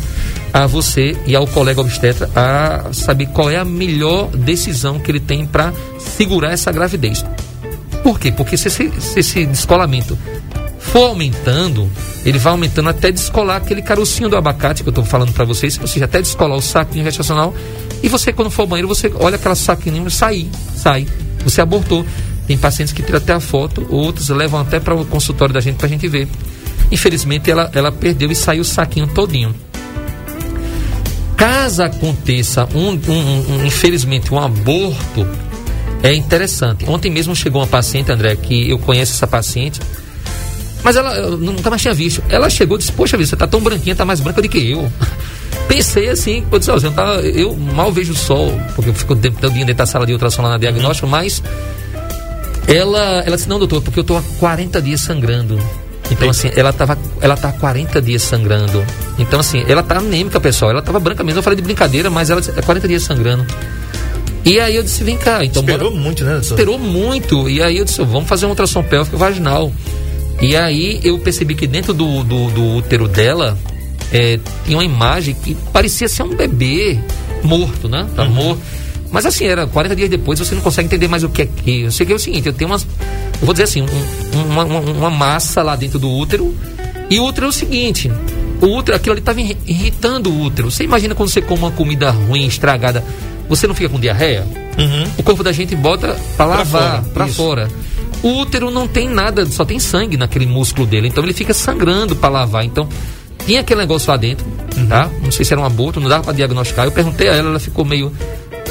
[0.63, 5.19] a você e ao colega obstetra a saber qual é a melhor decisão que ele
[5.19, 7.23] tem para segurar essa gravidez.
[8.01, 8.31] Por quê?
[8.31, 10.17] Porque se esse, se esse descolamento
[10.79, 11.89] for aumentando,
[12.25, 15.77] ele vai aumentando até descolar aquele carocinho do abacate que eu estou falando para vocês,
[15.79, 17.53] ou seja, até descolar o saquinho gestacional.
[18.01, 21.05] E você, quando for ao banheiro, você olha aquela saquinho e sai, sai.
[21.43, 22.05] Você abortou.
[22.47, 25.75] Tem pacientes que tiram até a foto, outros levam até para o consultório da gente
[25.75, 26.27] para a gente ver.
[26.89, 29.53] Infelizmente, ela, ela perdeu e saiu o saquinho todinho.
[31.37, 35.25] Caso aconteça, um, um- um- infelizmente, um aborto,
[36.03, 36.83] é interessante.
[36.89, 39.79] Ontem mesmo chegou uma paciente, André, que eu conheço essa paciente,
[40.83, 42.23] mas ela eu nunca mais tinha visto.
[42.29, 44.71] Ela chegou e disse: Poxa vida, você tá tão branquinha, tá mais branca do que
[44.71, 44.91] eu.
[45.67, 48.93] Pensei assim, eu, disse, "Ó, você não tá- eu mal vejo o sol, porque eu
[48.93, 51.43] fico o tempo todo dia dentro da sala de ultrassom lá na diagnóstico, mas
[52.67, 55.59] ela, ela disse: Não, doutor, porque eu tô há 40 dias sangrando.
[56.09, 58.83] Então, assim, ela tava, ela tá há 40 dias sangrando.
[59.19, 60.71] Então, assim, ela tá anêmica, pessoal.
[60.71, 61.39] Ela tava branca mesmo.
[61.39, 63.45] Eu falei de brincadeira, mas ela é 40 dias sangrando.
[64.45, 66.31] E aí eu disse, vem cá, então Esperou bora- muito, né?
[66.33, 66.47] doutor?
[66.53, 67.49] Esperou muito.
[67.49, 69.71] E aí eu disse, vamos fazer uma ultrassom pélvica vaginal.
[70.41, 73.57] E aí eu percebi que dentro do, do, do útero dela
[74.13, 76.97] é, tinha uma imagem que parecia ser um bebê
[77.43, 78.07] morto, né?
[78.15, 78.61] Tá morto.
[79.11, 81.81] Mas assim, era 40 dias depois, você não consegue entender mais o que é que.
[81.81, 82.83] Eu sei que é o seguinte, eu tenho umas.
[82.83, 86.55] Eu vou dizer assim, um, uma, uma, uma, massa lá dentro do útero.
[87.09, 88.11] E o útero é o seguinte:
[88.61, 90.69] o útero, aquilo ali estava irritando o útero.
[90.69, 93.03] Você imagina quando você come uma comida ruim, estragada,
[93.47, 94.45] você não fica com diarreia?
[94.77, 95.11] Uhum.
[95.17, 97.67] O corpo da gente bota para lavar, para fora.
[98.21, 101.07] O útero não tem nada, só tem sangue naquele músculo dele.
[101.07, 102.65] Então ele fica sangrando para lavar.
[102.65, 102.87] Então
[103.45, 104.87] tinha aquele negócio lá dentro, uhum.
[104.87, 105.09] tá?
[105.21, 106.85] Não sei se era um aborto, não dava para diagnosticar.
[106.85, 108.11] Eu perguntei a ela, ela ficou meio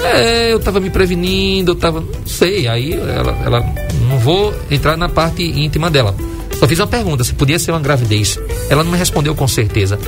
[0.04, 2.00] é, eu tava me prevenindo, eu tava.
[2.00, 2.68] Não sei.
[2.68, 3.74] Aí ela, ela.
[4.08, 6.14] Não vou entrar na parte íntima dela.
[6.58, 8.38] Só fiz uma pergunta, se podia ser uma gravidez.
[8.70, 9.98] Ela não me respondeu com certeza.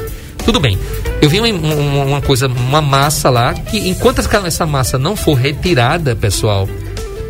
[0.44, 0.78] Tudo bem.
[1.20, 5.34] Eu vi uma, uma, uma coisa, uma massa lá, que enquanto essa massa não for
[5.34, 6.66] retirada, pessoal,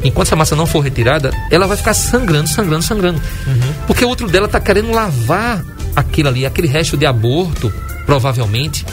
[0.05, 3.21] enquanto essa massa não for retirada, ela vai ficar sangrando, sangrando, sangrando.
[3.47, 3.75] Uhum.
[3.89, 5.65] Porque o outro dela tá querendo lavar
[5.97, 7.73] aquilo ali, aquele resto de aborto,
[8.07, 8.87] provavelmente,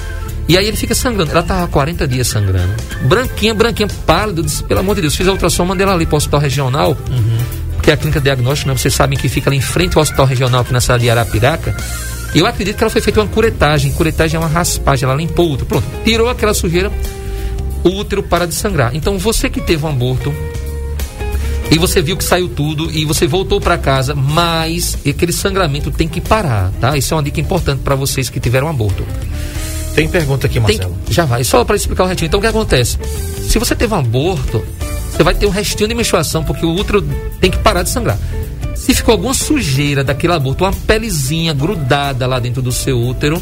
[0.48, 1.32] e aí ele fica sangrando.
[1.32, 2.74] Ela estava 40 dias sangrando.
[3.04, 4.42] Branquinha, branquinha, pálida.
[4.44, 6.92] Disse, pelo amor de Deus, fiz a ultrassom, mandei ela ali para o hospital regional.
[7.10, 7.38] Uhum.
[7.82, 8.78] Que é a clínica diagnóstica, né?
[8.78, 11.76] Vocês sabem que fica ali em frente ao hospital regional aqui na cidade de Arapiraca.
[12.34, 13.92] Eu acredito que ela foi feita uma curetagem.
[13.94, 15.68] Curetagem é uma raspagem, ela limpou o útero.
[15.68, 16.92] Pronto, tirou aquela sujeira,
[17.84, 18.96] o útero para de sangrar.
[18.96, 20.34] Então você que teve um aborto,
[21.72, 26.08] e você viu que saiu tudo e você voltou para casa, mas aquele sangramento tem
[26.08, 26.96] que parar, tá?
[26.96, 29.06] Isso é uma dica importante para vocês que tiveram um aborto.
[29.96, 30.96] Tem pergunta aqui, Marcelo.
[31.06, 31.44] Tem, já vai.
[31.44, 32.28] Só para explicar o restinho.
[32.28, 33.00] Então, o que acontece?
[33.48, 34.64] Se você teve um aborto,
[35.10, 37.02] você vai ter um restinho de menstruação, porque o útero
[37.40, 38.20] tem que parar de sangrar.
[38.76, 43.42] Se ficou alguma sujeira daquele aborto, uma pelezinha grudada lá dentro do seu útero,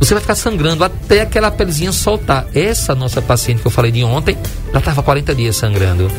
[0.00, 2.46] você vai ficar sangrando até aquela pelezinha soltar.
[2.52, 4.36] Essa nossa paciente que eu falei de ontem,
[4.70, 6.10] ela estava 40 dias sangrando.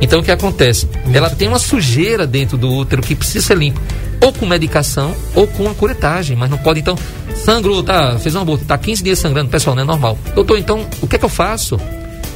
[0.00, 0.88] Então o que acontece?
[1.12, 3.80] Ela tem uma sujeira dentro do útero que precisa ser limpa,
[4.22, 6.96] ou com medicação ou com a curetagem, mas não pode então
[7.44, 10.18] sangrou, tá, fez um aborto, tá 15 dias sangrando, pessoal, não é normal.
[10.34, 11.78] Doutor, então o que é que eu faço?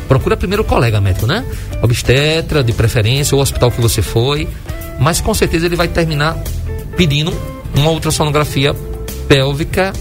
[0.09, 1.45] Procura primeiro o colega médico, né?
[1.83, 4.49] Obstetra, de preferência, ou hospital que você foi,
[4.99, 6.37] mas com certeza ele vai terminar
[6.97, 7.33] pedindo
[7.75, 8.75] uma ultrassonografia
[9.27, 9.93] pélvica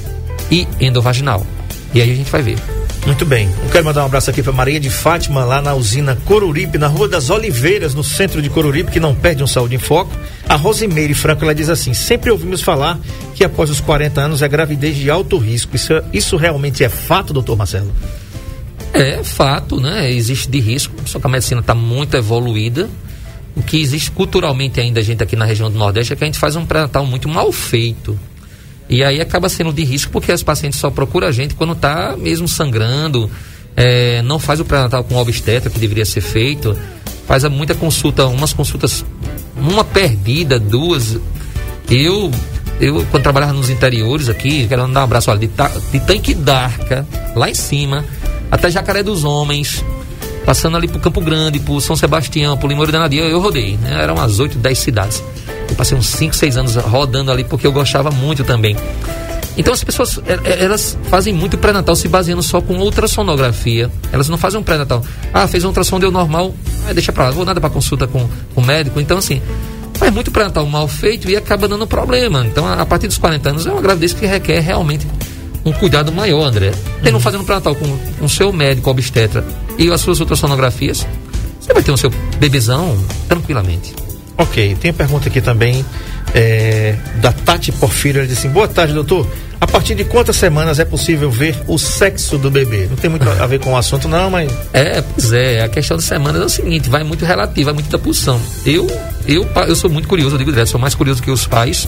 [0.51, 1.45] e endovaginal.
[1.93, 2.82] E aí a gente vai ver.
[3.05, 3.49] Muito bem.
[3.61, 6.87] Eu quero mandar um abraço aqui para Maria de Fátima, lá na usina Coruripe, na
[6.87, 10.11] Rua das Oliveiras, no centro de Coruripe, que não perde um saúde em foco.
[10.47, 12.97] A Rosimeire Franco, ela diz assim: sempre ouvimos falar
[13.35, 15.75] que após os 40 anos é gravidez de alto risco.
[15.75, 17.91] Isso, isso realmente é fato, doutor Marcelo?
[18.93, 20.09] É fato, né?
[20.09, 22.89] Existe de risco, só que a medicina está muito evoluída.
[23.53, 26.27] O que existe culturalmente ainda, a gente aqui na região do Nordeste, é que a
[26.27, 28.17] gente faz um pré-natal muito mal feito.
[28.93, 32.15] E aí acaba sendo de risco porque as pacientes só procuram a gente quando está
[32.15, 33.27] mesmo sangrando,
[33.75, 36.77] é, não faz o pré-natal com obstetra que deveria ser feito,
[37.27, 39.03] faz muita consulta, umas consultas,
[39.57, 41.17] uma perdida, duas.
[41.89, 42.29] Eu,
[42.79, 45.49] eu quando trabalhava nos interiores aqui, quero dar um abraço olha, de,
[45.91, 47.03] de Tanque d'Arca,
[47.35, 48.05] lá em cima,
[48.51, 49.83] até Jacaré dos Homens,
[50.45, 54.03] passando ali pro Campo Grande, pro São Sebastião, pro Limoeiro da Nadia, eu rodei, né?
[54.03, 55.23] Eram umas 8, 10 cidades.
[55.73, 58.77] Eu passei uns 5, 6 anos rodando ali porque eu gostava muito também.
[59.57, 63.91] Então as pessoas, é, é, elas fazem muito pré-natal se baseando só com ultrassonografia.
[64.11, 65.03] Elas não fazem um pré-natal.
[65.33, 66.53] Ah, fez um ultrassom, deu normal,
[66.87, 68.99] ah, deixa pra lá, vou nada para consulta com, com o médico.
[68.99, 69.41] Então assim,
[69.95, 72.45] faz muito pré-natal mal feito e acaba dando problema.
[72.45, 75.07] Então a partir dos 40 anos é uma gravidez que requer realmente
[75.65, 76.71] um cuidado maior, André.
[77.01, 77.19] Tendo uhum.
[77.19, 79.43] fazendo pré-natal com o seu médico obstetra
[79.75, 81.07] e as suas ultrassonografias,
[81.59, 82.95] você vai ter o seu bebezão
[83.27, 84.12] tranquilamente.
[84.37, 85.85] Ok, tem pergunta aqui também
[86.33, 88.19] é, da Tati Porfírio.
[88.19, 89.27] Ela diz assim: Boa tarde, doutor.
[89.61, 92.85] A partir de quantas semanas é possível ver o sexo do bebê?
[92.89, 94.51] Não tem muito a ver com o assunto, não, mas.
[94.73, 95.63] É, pois é.
[95.63, 98.41] A questão de semanas é o seguinte: vai muito relativo, vai muito da pulsão.
[98.65, 98.87] Eu,
[99.27, 101.87] eu, eu sou muito curioso, eu digo direto, sou mais curioso que os pais.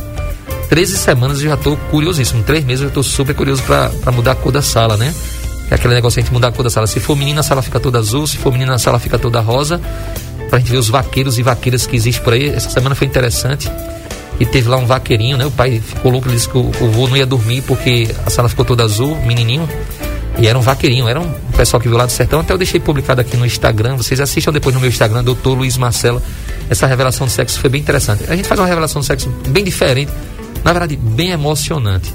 [0.70, 2.44] 13 semanas eu já estou curiosíssimo.
[2.44, 5.14] Três meses eu já estou super curioso para mudar a cor da sala, né?
[5.70, 6.88] É aquele negócio de mudar a cor da sala.
[6.88, 8.26] Se for menina, a sala fica toda azul.
[8.26, 9.82] Se for menina, a sala fica toda rosa
[10.50, 12.50] pra gente ver os vaqueiros e vaqueiras que existem por aí.
[12.50, 13.72] Essa semana foi interessante.
[14.40, 15.46] E teve lá um vaqueirinho, né?
[15.46, 18.30] O pai ficou louco, ele disse que o, o vô não ia dormir porque a
[18.30, 19.68] sala ficou toda azul, menininho.
[20.38, 22.42] E era um vaqueirinho, era um pessoal que viu lá do sertão.
[22.42, 23.96] Até eu deixei publicado aqui no Instagram.
[23.96, 26.22] Vocês assistam depois no meu Instagram, doutor Luiz Marcelo.
[26.70, 28.26] Essa revelação de sexo foi bem interessante.
[28.28, 30.12] A gente faz uma revelação de sexo bem diferente,
[30.64, 32.14] na verdade, bem emocionante.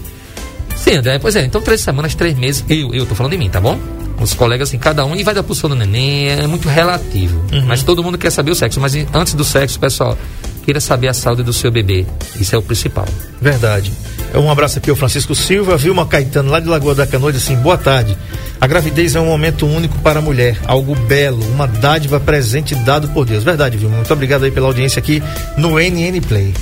[0.76, 1.44] Sim, André, pois é.
[1.44, 2.64] Então, três semanas, três meses.
[2.68, 3.78] Eu, eu tô falando de mim, tá bom?
[4.20, 7.42] Os colegas, assim, cada um, e vai da pulsão do neném, é muito relativo.
[7.52, 7.64] Uhum.
[7.66, 8.80] Mas todo mundo quer saber o sexo.
[8.80, 10.16] Mas antes do sexo, pessoal,
[10.64, 12.06] queira saber a saúde do seu bebê.
[12.38, 13.06] Isso é o principal.
[13.40, 13.92] Verdade.
[14.34, 17.76] Um abraço aqui ao Francisco Silva, Vilma Caetano, lá de Lagoa da Canoa, assim, boa
[17.76, 18.16] tarde.
[18.60, 23.08] A gravidez é um momento único para a mulher, algo belo, uma dádiva presente dado
[23.08, 23.42] por Deus.
[23.42, 23.96] Verdade, Vilma.
[23.96, 25.22] Muito obrigado aí pela audiência aqui
[25.56, 26.54] no NN Play.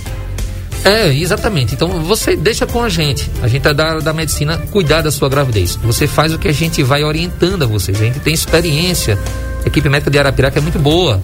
[0.84, 1.74] É, exatamente.
[1.74, 3.30] Então você deixa com a gente.
[3.42, 5.76] A gente é da, da medicina cuidar da sua gravidez.
[5.76, 8.00] Você faz o que a gente vai orientando a vocês.
[8.00, 9.18] A gente tem experiência.
[9.64, 11.20] A equipe médica de Arapiraca é muito boa.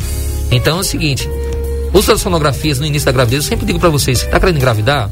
[0.50, 1.28] Então é o seguinte:
[1.92, 5.10] os sonografias no início da gravidez, eu sempre digo para vocês: está querendo engravidar?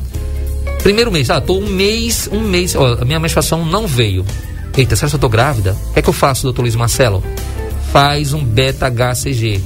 [0.83, 4.25] Primeiro mês, ah, tô um mês, um mês, ó, a minha menstruação não veio.
[4.77, 5.77] Eita, será que eu tô grávida?
[5.91, 7.23] O que é que eu faço, doutor Luiz Marcelo?
[7.93, 9.63] Faz um beta-HCG.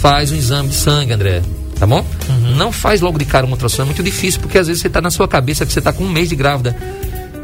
[0.00, 1.42] Faz um exame de sangue, André.
[1.80, 2.04] Tá bom?
[2.28, 2.56] Uhum.
[2.56, 5.00] Não faz logo de cara uma ultrassom, é muito difícil, porque às vezes você tá
[5.00, 6.76] na sua cabeça que você tá com um mês de grávida.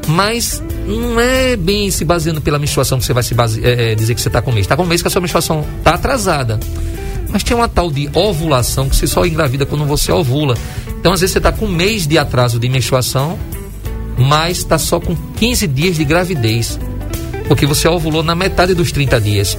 [0.06, 4.14] Mas não é bem se baseando pela menstruação que você vai se base, é, dizer
[4.14, 4.66] que você está com um mês.
[4.66, 6.60] Está com um mês que a sua menstruação está atrasada.
[7.30, 10.54] Mas tem uma tal de ovulação que você só engravida quando você ovula.
[11.00, 13.38] Então, às vezes, você está com um mês de atraso de menstruação,
[14.18, 16.78] mas está só com 15 dias de gravidez.
[17.48, 19.58] Porque você ovulou na metade dos 30 dias.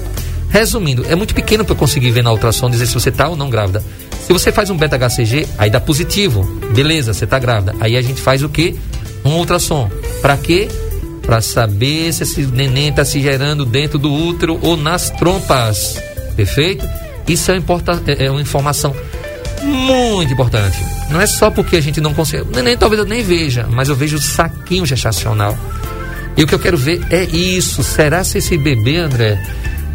[0.49, 3.49] Resumindo, é muito pequeno para conseguir ver na ultrassom dizer se você está ou não
[3.49, 3.83] grávida.
[4.27, 6.43] Se você faz um beta-HCG, aí dá positivo.
[6.75, 7.73] Beleza, você está grávida.
[7.79, 8.75] Aí a gente faz o quê?
[9.23, 9.89] Um ultrassom.
[10.21, 10.67] Para quê?
[11.21, 15.95] Para saber se esse neném está se gerando dentro do útero ou nas trompas.
[16.35, 16.85] Perfeito?
[17.25, 18.93] Isso é, é, é uma informação
[19.63, 20.77] muito importante.
[21.09, 22.43] Não é só porque a gente não consegue.
[22.43, 25.57] O neném talvez eu nem veja, mas eu vejo o saquinho gestacional.
[26.35, 27.81] E o que eu quero ver é isso.
[27.81, 29.41] Será se esse bebê, André,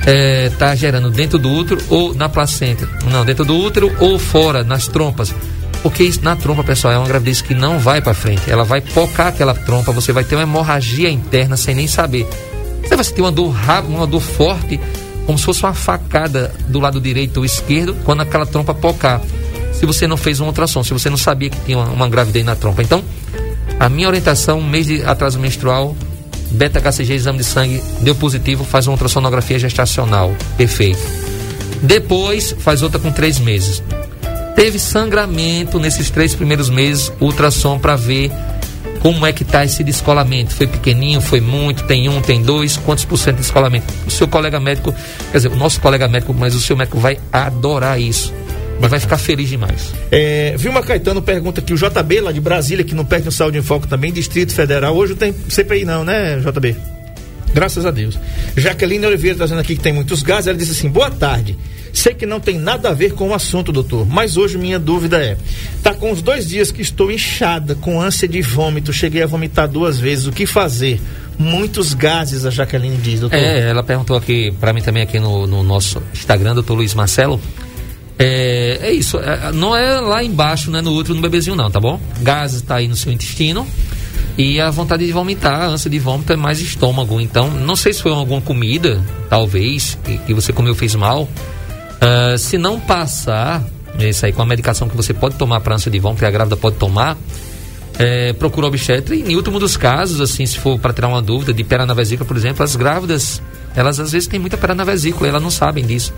[0.07, 2.89] está é, gerando dentro do útero ou na placenta?
[3.11, 5.35] Não, dentro do útero ou fora, nas trompas.
[5.83, 8.49] Porque isso, na trompa, pessoal, é uma gravidez que não vai para frente.
[8.49, 12.27] Ela vai pocar aquela trompa, você vai ter uma hemorragia interna sem nem saber.
[12.83, 14.81] Você vai sentir uma dor rápida, uma dor forte,
[15.27, 19.21] como se fosse uma facada do lado direito ou esquerdo, quando aquela trompa pocar.
[19.73, 22.45] Se você não fez um ultrassom, se você não sabia que tinha uma, uma gravidez
[22.45, 22.83] na trompa.
[22.83, 23.03] Então,
[23.81, 25.97] a minha orientação, um mês de atraso menstrual,
[26.53, 30.35] beta-HCG, exame de sangue, deu positivo, faz uma ultrassonografia gestacional.
[30.57, 31.01] Perfeito.
[31.83, 33.83] Depois, faz outra com três meses.
[34.55, 38.31] Teve sangramento nesses três primeiros meses, ultrassom para ver
[39.01, 40.55] como é que está esse descolamento.
[40.55, 43.93] Foi pequenininho, foi muito, tem um, tem dois, quantos por cento de descolamento?
[44.07, 44.95] O seu colega médico,
[45.33, 48.33] quer dizer, o nosso colega médico, mas o seu médico vai adorar isso.
[48.79, 49.93] Ele vai ficar feliz demais.
[50.11, 53.59] É, Vilma Caetano pergunta aqui, o JB lá de Brasília, que não perde o Saúde
[53.59, 54.97] em Foco também, Distrito Federal.
[54.97, 56.77] Hoje não tem CPI não, né, JB?
[57.55, 58.19] Graças a Deus.
[58.57, 61.57] Jaqueline Oliveira trazendo aqui que tem muitos gases, ela disse assim: boa tarde.
[61.93, 65.23] Sei que não tem nada a ver com o assunto, doutor, mas hoje minha dúvida
[65.23, 65.37] é:
[65.83, 69.69] tá com uns dois dias que estou inchada, com ânsia de vômito, cheguei a vomitar
[69.69, 71.01] duas vezes, o que fazer?
[71.39, 73.37] Muitos gases, a Jaqueline diz, doutor.
[73.37, 77.41] É, ela perguntou aqui para mim também aqui no, no nosso Instagram, doutor Luiz Marcelo.
[78.25, 81.81] É, é isso, é, não é lá embaixo, né, no útero, no bebezinho, não, tá
[81.81, 82.01] bom?
[82.21, 83.67] Gases está aí no seu intestino
[84.39, 87.21] e a vontade de vomitar, a ânsia de vômito é mais estômago.
[87.21, 91.25] Então, não sei se foi alguma comida, talvez, que, que você comeu fez mal.
[91.25, 93.65] Uh, se não passar,
[93.99, 96.31] isso aí com a medicação que você pode tomar para ânsia de vômito, que a
[96.31, 97.19] grávida pode tomar,
[97.99, 99.17] é, procura obstetra.
[99.17, 101.93] E em último dos casos, assim, se for para tirar uma dúvida de pera na
[101.93, 103.43] vesícula, por exemplo, as grávidas,
[103.75, 106.15] elas às vezes têm muita pera na vesícula, elas não sabem disso.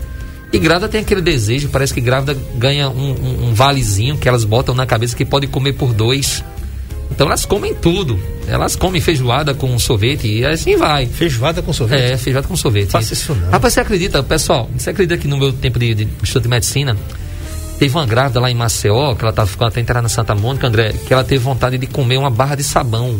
[0.55, 4.45] E grávida tem aquele desejo, parece que grávida ganha um, um, um valezinho que elas
[4.45, 6.41] botam na cabeça que pode comer por dois.
[7.11, 8.17] Então elas comem tudo.
[8.47, 11.07] Elas comem feijoada com sorvete e assim vai.
[11.07, 12.13] Feijoada com sorvete?
[12.13, 12.89] É, feijoada com sorvete.
[12.89, 13.49] Faça isso não.
[13.49, 16.95] Rapaz, você acredita, pessoal, você acredita que no meu tempo de, de estudo de medicina,
[17.77, 20.65] teve uma grávida lá em Maceió, que ela estava ficando até entrar na Santa Mônica,
[20.65, 23.19] André, que ela teve vontade de comer uma barra de sabão.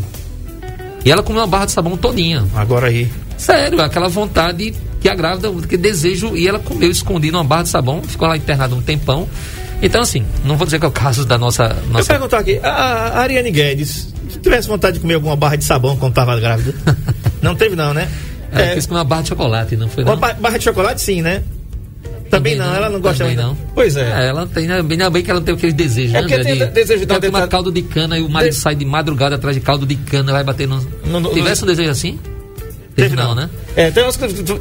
[1.03, 2.45] E ela comeu uma barra de sabão todinha.
[2.55, 3.11] Agora aí.
[3.37, 4.73] Sério, aquela vontade
[5.05, 8.35] que a grávida, que desejo, e ela comeu escondido uma barra de sabão, ficou lá
[8.35, 9.29] internada um tempão.
[9.79, 11.75] Então, assim, não vou dizer que é o caso da nossa.
[11.91, 11.99] nossa...
[11.99, 15.95] Eu perguntar aqui, a Ariane Guedes, se tivesse vontade de comer alguma barra de sabão
[15.95, 16.73] quando estava grávida?
[17.39, 18.09] não teve, não, né?
[18.51, 20.03] Ela é, quis comer uma barra de chocolate, não foi?
[20.03, 20.15] Não?
[20.15, 21.43] Uma barra de chocolate, sim, né?
[22.31, 23.55] Também, também não, não, ela não gosta também não.
[23.75, 24.23] Pois é.
[24.23, 24.29] é.
[24.29, 26.27] Ela tem, bem, bem que ela tem aquele desejo, é né?
[26.39, 27.47] Tem de, desejo de uma tentar...
[27.47, 28.57] caldo de cana e o marido de...
[28.57, 30.81] sai de madrugada atrás de caldo de cana, vai bater no.
[31.05, 31.67] no, no Tivesse no...
[31.67, 32.19] um desejo assim?
[32.95, 33.49] Teve não, né?
[33.75, 34.03] É, tem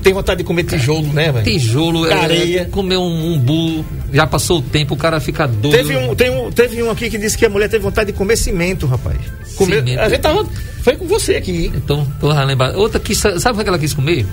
[0.03, 1.45] tem vontade de comer tijolo, né, velho?
[1.45, 2.61] Tijolo, é, areia.
[2.63, 5.77] É, comer um umbu, já passou o tempo, o cara fica doido.
[5.77, 8.19] Teve um, tem um, teve um aqui que disse que a mulher teve vontade de
[8.19, 9.19] comer cimento, rapaz.
[9.55, 10.01] Comer, cimento.
[10.01, 10.45] A gente tava.
[10.83, 11.71] Foi com você aqui.
[11.77, 12.75] Então, tô lembrar.
[12.77, 13.15] Outra que.
[13.15, 14.27] Sabe o que ela quis comer?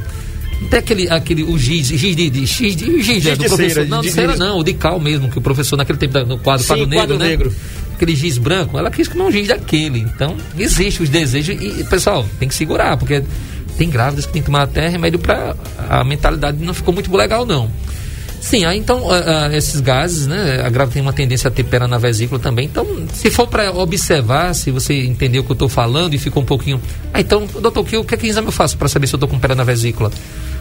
[0.69, 3.73] Tem aquele, aquele, o giz, giz de, de, giz de, giz, giz de, do professor.
[3.73, 6.37] Cera, não, de, cera não, o de cal mesmo, que o professor naquele tempo, no
[6.37, 7.27] quadro, Sim, quadro negro, quadro né?
[7.27, 7.53] Negro.
[7.95, 9.99] Aquele giz branco, ela quis comer um giz daquele.
[9.99, 13.23] Então, existe os desejos e, pessoal, tem que segurar, porque
[13.77, 15.55] tem grávidas que tem que tomar até remédio para
[15.89, 17.69] a mentalidade não ficou muito legal não.
[18.39, 19.03] Sim, aí então
[19.53, 20.63] esses gases, né?
[20.65, 22.65] A grávida tem uma tendência a ter pera na vesícula também.
[22.65, 26.41] Então, se for para observar, se você entendeu o que eu estou falando e ficou
[26.41, 26.81] um pouquinho.
[27.13, 29.29] Ah, então, doutor, o que, é que exame eu faço para saber se eu estou
[29.29, 30.11] com pera na vesícula?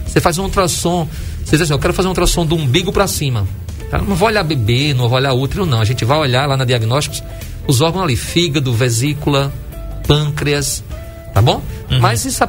[0.05, 1.07] Você faz um ultrassom.
[1.43, 3.47] Você diz assim, eu quero fazer um ultrassom do umbigo para cima.
[3.89, 3.97] Tá?
[3.97, 5.81] Não vou olhar bebê, não vou olhar útero, não.
[5.81, 7.23] A gente vai olhar lá na diagnósticos
[7.67, 9.51] os órgãos ali: fígado, vesícula,
[10.07, 10.83] pâncreas,
[11.33, 11.61] Tá bom?
[11.89, 11.99] Uhum.
[11.99, 12.43] Mas isso,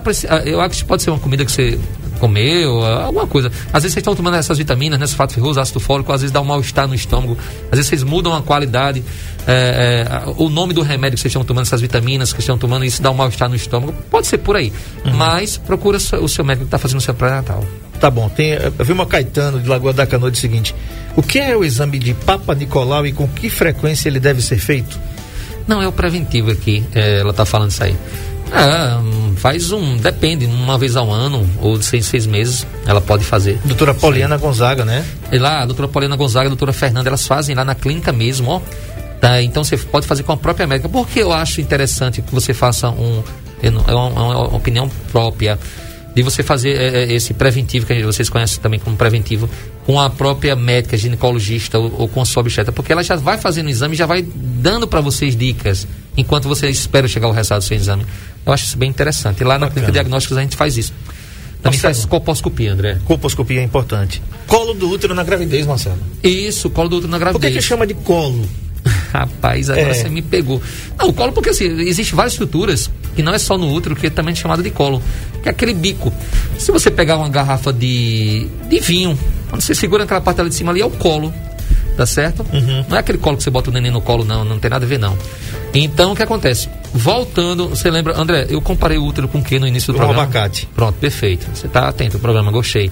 [0.45, 1.79] eu acho que pode ser uma comida que você
[2.23, 3.51] comeu, alguma coisa.
[3.73, 5.07] Às vezes vocês estão tomando essas vitaminas, né?
[5.09, 8.33] Sulfato ferroso, ácido fólico, às vezes dá um mal-estar no estômago, às vezes vocês mudam
[8.33, 9.03] a qualidade,
[9.47, 12.59] é, é, o nome do remédio que vocês estão tomando, essas vitaminas que vocês estão
[12.59, 14.73] tomando, isso dá um mal-estar no estômago, pode ser por aí.
[15.05, 15.14] Uhum.
[15.14, 17.64] Mas procura o seu médico que está fazendo o seu pré-natal.
[17.99, 20.75] Tá bom, tem, eu vi uma Caetano de Lagoa da Canoa o seguinte:
[21.16, 24.59] o que é o exame de Papa Nicolau e com que frequência ele deve ser
[24.59, 24.99] feito?
[25.66, 27.97] Não, é o preventivo aqui, é, ela está falando isso aí.
[28.55, 33.25] É, faz um, depende, uma vez ao ano ou de seis, seis meses, ela pode
[33.25, 33.59] fazer.
[33.65, 34.45] Doutora Poliana Sim.
[34.45, 35.05] Gonzaga, né?
[35.31, 38.12] E lá, a doutora Poliana Gonzaga e a doutora Fernanda, elas fazem lá na clínica
[38.12, 38.61] mesmo, ó.
[39.21, 40.88] Tá, então você pode fazer com a própria médica.
[40.88, 43.23] Porque eu acho interessante que você faça um.
[43.62, 45.57] É uma, é uma opinião própria
[46.15, 49.49] de você fazer é, é, esse preventivo, que vocês conhecem também como preventivo,
[49.87, 53.38] com a própria médica, ginecologista ou, ou com a sua obstetra, porque ela já vai
[53.38, 55.87] fazendo o exame já vai dando para vocês dicas,
[56.17, 58.05] enquanto você espera chegar o resultado do seu exame.
[58.44, 59.40] Eu acho isso bem interessante.
[59.40, 60.92] E lá na clínica diagnósticos a gente faz isso.
[61.62, 62.98] Também Marcelo, faz colposcopia, André.
[63.05, 64.20] Colposcopia é importante.
[64.46, 65.98] Colo do útero na gravidez, Marcelo.
[66.22, 67.40] Isso, colo do útero na gravidez.
[67.40, 68.44] Por que, que chama de colo?
[69.12, 69.94] Rapaz, agora é.
[69.94, 70.61] você me pegou.
[70.98, 74.09] Não, o colo, porque assim, existem várias estruturas, que não é só no útero, que
[74.09, 75.00] é também chamado de colo,
[75.40, 76.12] que é aquele bico.
[76.59, 79.16] Se você pegar uma garrafa de, de vinho,
[79.48, 81.33] quando você segura aquela parte ali de cima ali, é o colo.
[81.96, 82.44] Tá certo?
[82.52, 82.85] Uhum.
[82.88, 84.85] Não é aquele colo que você bota o neném no colo, não, não tem nada
[84.85, 85.16] a ver, não.
[85.74, 86.68] Então, o que acontece?
[86.92, 89.98] Voltando, você lembra, André, eu comparei o útero com o que no início do o
[89.98, 90.22] programa?
[90.22, 90.66] abacate.
[90.74, 91.46] Pronto, perfeito.
[91.55, 92.90] Você está atento ao programa, gostei.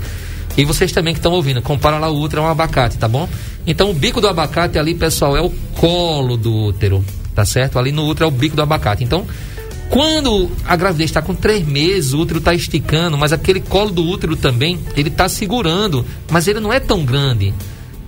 [0.56, 3.28] E vocês também que estão ouvindo, compara lá o útero a um abacate, tá bom?
[3.66, 7.78] Então o bico do abacate ali, pessoal, é o colo do útero, tá certo?
[7.78, 9.04] Ali no útero é o bico do abacate.
[9.04, 9.26] Então,
[9.90, 14.04] quando a gravidez está com três meses, o útero está esticando, mas aquele colo do
[14.04, 17.52] útero também, ele está segurando, mas ele não é tão grande.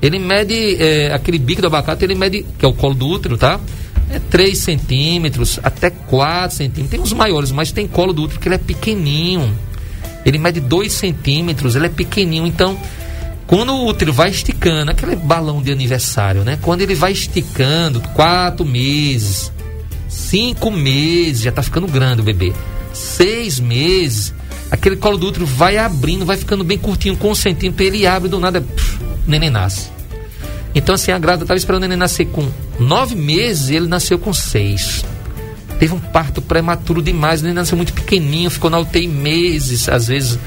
[0.03, 3.39] Ele mede, é, aquele bico do abacate, ele mede, que é o colo do útero,
[3.39, 3.61] tá?
[4.11, 6.91] É 3 centímetros, até 4 centímetros.
[6.91, 9.57] Tem os maiores, mas tem colo do útero que ele é pequenininho.
[10.27, 12.47] Ele mede 2 centímetros, ele é pequenininho.
[12.47, 12.77] Então,
[13.47, 16.59] quando o útero vai esticando, aquele balão de aniversário, né?
[16.61, 19.53] Quando ele vai esticando, quatro meses,
[20.09, 22.53] cinco meses, já está ficando grande o bebê.
[22.93, 24.35] Seis meses,
[24.69, 28.29] aquele colo do útero vai abrindo, vai ficando bem curtinho, com um centímetro, ele abre
[28.29, 29.92] do nada, pff, o neném nasce.
[30.75, 34.33] Então, assim, a grávida estava esperando neném nascer com nove meses e ele nasceu com
[34.33, 35.05] seis.
[35.79, 40.39] Teve um parto prematuro demais, neném nasceu muito pequenininho, ficou na UTI meses, às vezes,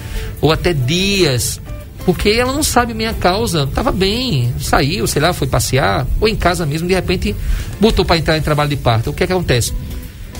[0.41, 1.59] ou até dias.
[2.05, 3.63] Porque ela não sabe minha causa.
[3.63, 7.35] Estava bem, saiu, sei lá, foi passear, ou em casa mesmo, de repente
[7.79, 9.09] botou para entrar em trabalho de parto.
[9.09, 9.73] O que, é que acontece?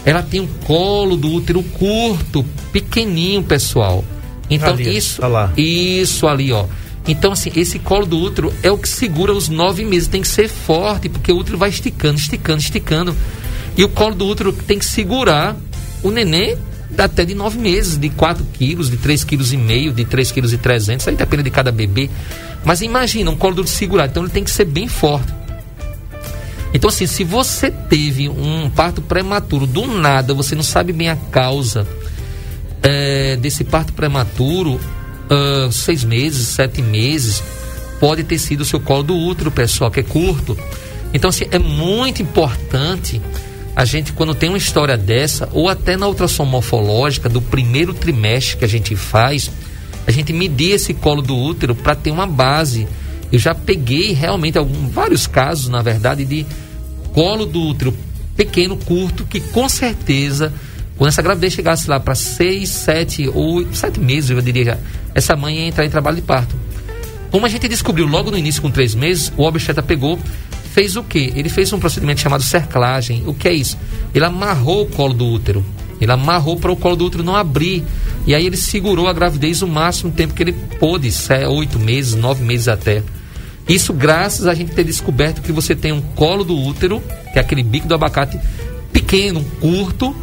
[0.05, 4.03] Ela tem um colo do útero curto, pequenininho, pessoal.
[4.49, 6.65] Então, ali, isso, tá isso ali, ó.
[7.07, 10.07] Então, assim, esse colo do útero é o que segura os nove meses.
[10.07, 13.15] Tem que ser forte, porque o útero vai esticando, esticando, esticando.
[13.77, 15.55] E o colo do útero tem que segurar
[16.01, 16.57] o neném
[16.97, 20.53] até de 9 meses, de 4 quilos, de 3 quilos e meio, de 3 quilos
[20.53, 22.09] e 300, aí depende de cada bebê.
[22.63, 25.33] Mas imagina, um colo duro segurado, então ele tem que ser bem forte.
[26.73, 31.15] Então assim, se você teve um parto prematuro, do nada, você não sabe bem a
[31.15, 31.87] causa
[32.83, 34.79] é, desse parto prematuro,
[35.29, 37.43] uh, seis meses, sete meses,
[37.99, 40.57] pode ter sido o seu colo do útero, pessoal, que é curto.
[41.13, 43.21] Então assim, é muito importante
[43.75, 48.57] a gente, quando tem uma história dessa, ou até na ultrassom morfológica do primeiro trimestre
[48.57, 49.51] que a gente faz,
[50.07, 52.87] a gente medir esse colo do útero para ter uma base.
[53.31, 56.45] Eu já peguei realmente algum, vários casos, na verdade, de
[57.11, 57.93] colo do útero
[58.37, 60.53] pequeno, curto, que com certeza,
[60.97, 64.77] quando essa gravidez chegasse lá para seis, sete, oito, sete meses, eu diria já,
[65.13, 66.55] essa mãe ia entrar em trabalho de parto.
[67.31, 70.17] Como a gente descobriu logo no início, com três meses, o obstetra pegou,
[70.73, 71.33] fez o quê?
[71.35, 73.23] Ele fez um procedimento chamado cerclagem.
[73.25, 73.77] O que é isso?
[74.13, 75.65] Ele amarrou o colo do útero.
[75.99, 77.83] Ele amarrou para o colo do útero não abrir.
[78.25, 81.09] E aí ele segurou a gravidez o máximo tempo que ele pôde,
[81.49, 83.03] oito meses, nove meses até.
[83.67, 87.01] Isso graças a gente ter descoberto que você tem um colo do útero,
[87.33, 88.39] que é aquele bico do abacate,
[88.91, 90.15] pequeno, curto.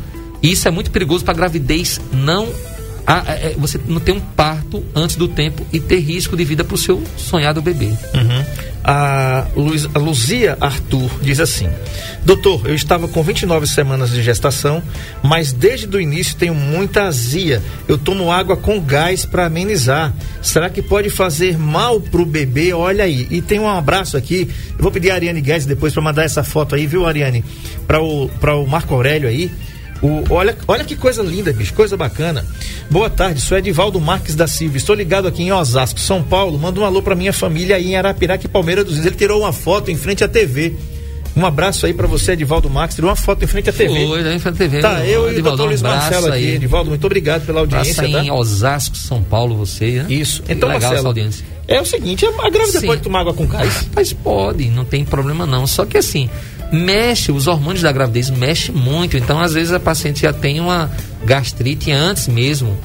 [0.43, 2.49] Isso é muito perigoso para a gravidez não
[3.07, 6.63] é, é, você não ter um parto antes do tempo e ter risco de vida
[6.63, 7.87] para o seu sonhado bebê.
[7.87, 8.45] Uhum.
[8.85, 11.69] A, Luiz, a Luzia Arthur diz assim:
[12.25, 14.83] Doutor, eu estava com 29 semanas de gestação,
[15.23, 17.61] mas desde o início tenho muita azia.
[17.89, 20.13] Eu tomo água com gás para amenizar.
[20.41, 22.73] Será que pode fazer mal para o bebê?
[22.73, 23.27] Olha aí.
[23.31, 24.49] E tem um abraço aqui.
[24.77, 27.45] Eu vou pedir a Ariane Guedes depois para mandar essa foto aí, viu, Ariane?
[27.87, 29.51] Para o, o Marco Aurélio aí
[30.03, 32.45] o, olha, olha que coisa linda, bicho, coisa bacana.
[32.91, 34.77] Boa tarde, sou Edivaldo Marques da Silva.
[34.77, 36.59] Estou ligado aqui em Osasco, São Paulo.
[36.59, 39.07] Manda um alô para minha família aí em Arapiraca e Palmeira dos Reis.
[39.07, 40.75] Ele tirou uma foto em frente à TV.
[41.37, 42.97] Um abraço aí pra você, Edivaldo Max.
[42.97, 44.07] Tirou uma foto em frente à TV.
[44.07, 44.81] Foi, em frente à TV.
[44.81, 46.37] Tá, eu e o Edivaldo, doutor Luiz um Marcelo aqui.
[46.37, 46.55] aí.
[46.57, 47.93] Edivaldo, muito obrigado pela audiência.
[47.93, 48.25] Abraço aí tá?
[48.25, 50.07] em Osasco, São Paulo, você, né?
[50.11, 50.43] Isso.
[50.49, 51.47] Então, legal Marcelo, essa audiência.
[51.69, 52.87] é o seguinte, a grávida Sim.
[52.87, 53.89] pode tomar água com gás?
[53.95, 55.67] Mas pode, não tem problema não.
[55.67, 56.29] Só que assim,
[56.73, 59.17] mexe, os hormônios da gravidez mexem muito.
[59.17, 60.91] Então, às vezes, a paciente já tem uma
[61.25, 62.77] gastrite antes mesmo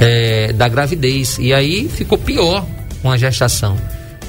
[0.00, 1.38] é, da gravidez.
[1.38, 2.66] E aí ficou pior
[3.00, 3.76] com a gestação.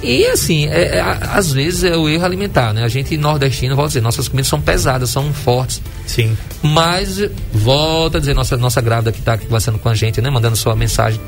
[0.01, 2.83] E assim, é, é, a- às vezes é o erro alimentar, né?
[2.83, 5.81] A gente nordestino, vou dizer, nossas comidas são pesadas, são fortes.
[6.07, 6.37] Sim.
[6.63, 7.19] Mas,
[7.51, 10.29] volta a dizer, nossa, nossa grávida que está conversando com a gente, né?
[10.29, 11.19] Mandando sua mensagem.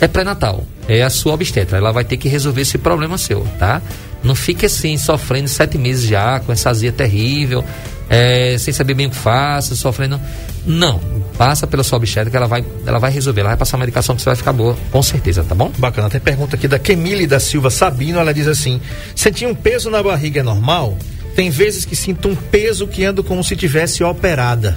[0.00, 0.64] É pré-natal.
[0.88, 1.78] É a sua obstetra.
[1.78, 3.80] Ela vai ter que resolver esse problema seu, tá?
[4.22, 7.64] Não fique assim, sofrendo sete meses já, com essa azia terrível,
[8.10, 10.20] é, sem saber bem o que faça, sofrendo.
[10.66, 10.98] Não.
[11.36, 13.40] Passa pela sua obstetra que ela vai, ela vai resolver.
[13.40, 15.70] Ela vai passar a medicação que você vai ficar boa, com certeza, tá bom?
[15.78, 16.10] Bacana.
[16.10, 18.18] Tem pergunta aqui da Kemile da Silva Sabino.
[18.18, 18.80] Ela diz assim:
[19.14, 20.98] sentir um peso na barriga é normal?
[21.36, 24.76] Tem vezes que sinto um peso que ando como se tivesse operada.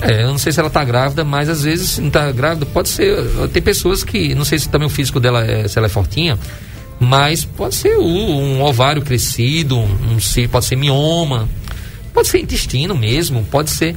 [0.00, 2.66] É, eu não sei se ela tá grávida, mas às vezes se não tá grávida,
[2.66, 3.16] pode ser.
[3.52, 6.38] Tem pessoas que, não sei se também o físico dela é, se ela é fortinha,
[6.98, 10.18] mas pode ser um ovário crescido, um,
[10.50, 11.48] pode ser mioma,
[12.12, 13.94] pode ser intestino mesmo, pode ser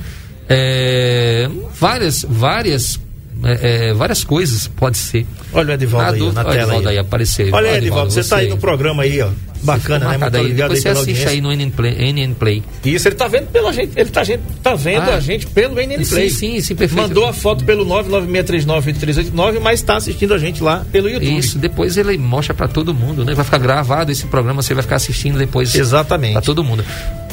[0.50, 3.00] é, várias, várias,
[3.44, 5.26] é, é, várias coisas, pode ser.
[5.54, 6.62] Olha o Edivaldo aí ó, dúvida- na tela.
[6.64, 6.96] Edivaldo aí.
[6.96, 7.54] aí aparecer.
[7.54, 9.30] Olha aí, Ó, Edivaldo, você tá aí no programa aí, ó.
[9.62, 10.18] Bacana, né?
[10.18, 10.58] Marcado Muito aí.
[10.58, 11.30] Depois você assiste audiência.
[11.32, 12.12] aí no NN Play.
[12.14, 12.64] NN Play.
[12.86, 15.16] Isso, ele tá vendo pela gente, ele tá, gente, tá vendo Ah.
[15.16, 16.30] a gente pelo NN Play.
[16.30, 17.02] Sim, sim, sim, perfeito.
[17.02, 21.38] Mandou a foto pelo 996398389, mas tá assistindo a gente lá pelo YouTube.
[21.38, 23.34] Isso, depois ele mostra pra todo mundo, né?
[23.34, 26.34] Vai ficar gravado esse programa, você vai ficar assistindo depois Exatamente.
[26.34, 26.84] pra todo mundo.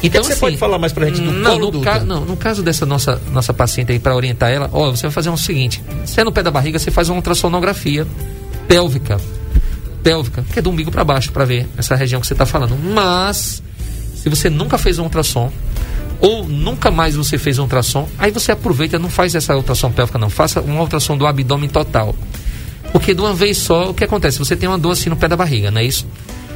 [0.03, 2.05] Então, você pode falar mais pra gente do não, colo no do ca- útero?
[2.05, 5.29] não, no caso dessa nossa, nossa paciente aí, pra orientar ela, ó, você vai fazer
[5.29, 8.05] o seguinte: se é no pé da barriga, você faz uma ultrassonografia
[8.67, 9.17] pélvica.
[10.07, 12.77] Pélvica, que é do umbigo pra baixo, pra ver essa região que você tá falando.
[12.81, 13.61] Mas,
[14.15, 15.51] se você nunca fez um ultrassom,
[16.21, 20.17] ou nunca mais você fez um ultrassom, aí você aproveita, não faz essa ultrassom pélvica,
[20.17, 20.29] não.
[20.29, 22.15] Faça uma ultrassom do abdômen total.
[22.93, 24.39] Porque de uma vez só, o que acontece?
[24.39, 26.07] Você tem uma dor assim no pé da barriga, não é isso?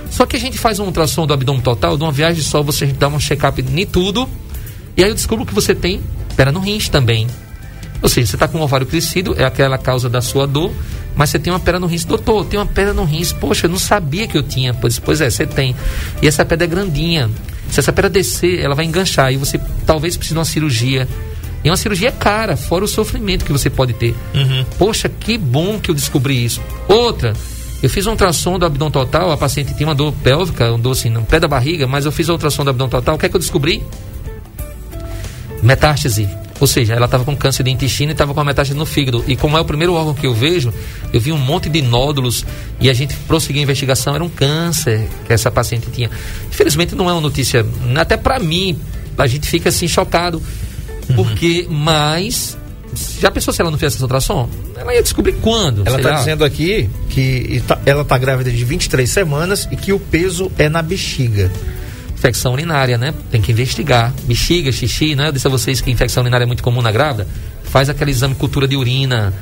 [0.10, 2.86] Só que a gente faz um ultrassom do abdômen total, de uma viagem só, você
[2.86, 4.30] dá um check-up em tudo,
[4.96, 6.00] e aí eu descubro que você tem
[6.38, 7.28] pedra no rins também.
[8.02, 10.72] Ou seja, você está com o ovário crescido, é aquela causa da sua dor,
[11.16, 12.06] mas você tem uma pedra no rins.
[12.06, 13.32] Doutor, tem uma pedra no rins.
[13.34, 14.74] Poxa, eu não sabia que eu tinha.
[14.74, 15.76] Pois, pois é, você tem.
[16.22, 17.30] E essa pedra é grandinha.
[17.70, 21.08] Se essa pedra descer, ela vai enganchar e você talvez precise de uma cirurgia.
[21.64, 24.16] E uma cirurgia cara, fora o sofrimento que você pode ter.
[24.78, 26.60] Poxa, que bom que eu descobri isso.
[26.88, 27.34] Outra,
[27.84, 30.92] eu fiz um ultrassom do abdômen total, a paciente tinha uma dor pélvica, uma dor
[30.92, 33.28] assim, no pé da barriga, mas eu fiz a ultrassom do abdômen total, o que
[33.28, 33.84] é que eu descobri?
[35.62, 36.28] metástase.
[36.62, 39.24] Ou seja, ela estava com câncer de intestino e estava com a metástase no fígado.
[39.28, 40.72] E como é o primeiro órgão que eu vejo,
[41.12, 42.46] eu vi um monte de nódulos
[42.80, 46.10] e a gente prosseguiu a investigação, era um câncer que essa paciente tinha.
[46.50, 48.80] Infelizmente não é uma notícia, até para mim,
[49.18, 50.42] a gente fica assim chocado.
[51.16, 52.56] Porque, mas,
[53.20, 54.48] já pensou se ela não fizesse essa ultrassom?
[54.78, 55.82] Ela ia descobrir quando?
[55.86, 60.00] Ela está dizendo aqui que tá- ela está grávida de 23 semanas e que o
[60.00, 61.52] peso é na bexiga.
[62.22, 63.14] Infecção urinária, né?
[63.32, 64.14] Tem que investigar.
[64.24, 65.30] Bexiga, xixi, né?
[65.30, 67.28] Eu disse a vocês que infecção urinária é muito comum na grávida.
[67.64, 69.34] Faz aquele exame de cultura de urina.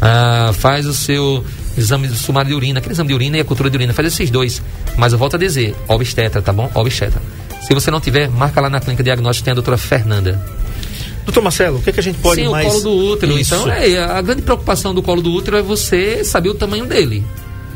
[0.00, 1.44] ah, faz o seu
[1.76, 3.92] exame de sumário de urina, aquele exame de urina e a cultura de urina.
[3.92, 4.62] Faz esses dois.
[4.96, 6.70] Mas eu volto a dizer, obstetra, tá bom?
[6.74, 7.20] Obstetra.
[7.62, 10.40] Se você não tiver, marca lá na clínica diagnóstica, tem a doutora Fernanda.
[11.24, 12.66] Doutor Marcelo, o que, é que a gente pode Sim, mais...
[12.66, 13.38] o colo do útero.
[13.38, 13.54] Isso.
[13.54, 17.24] Então, é, a grande preocupação do colo do útero é você saber o tamanho dele.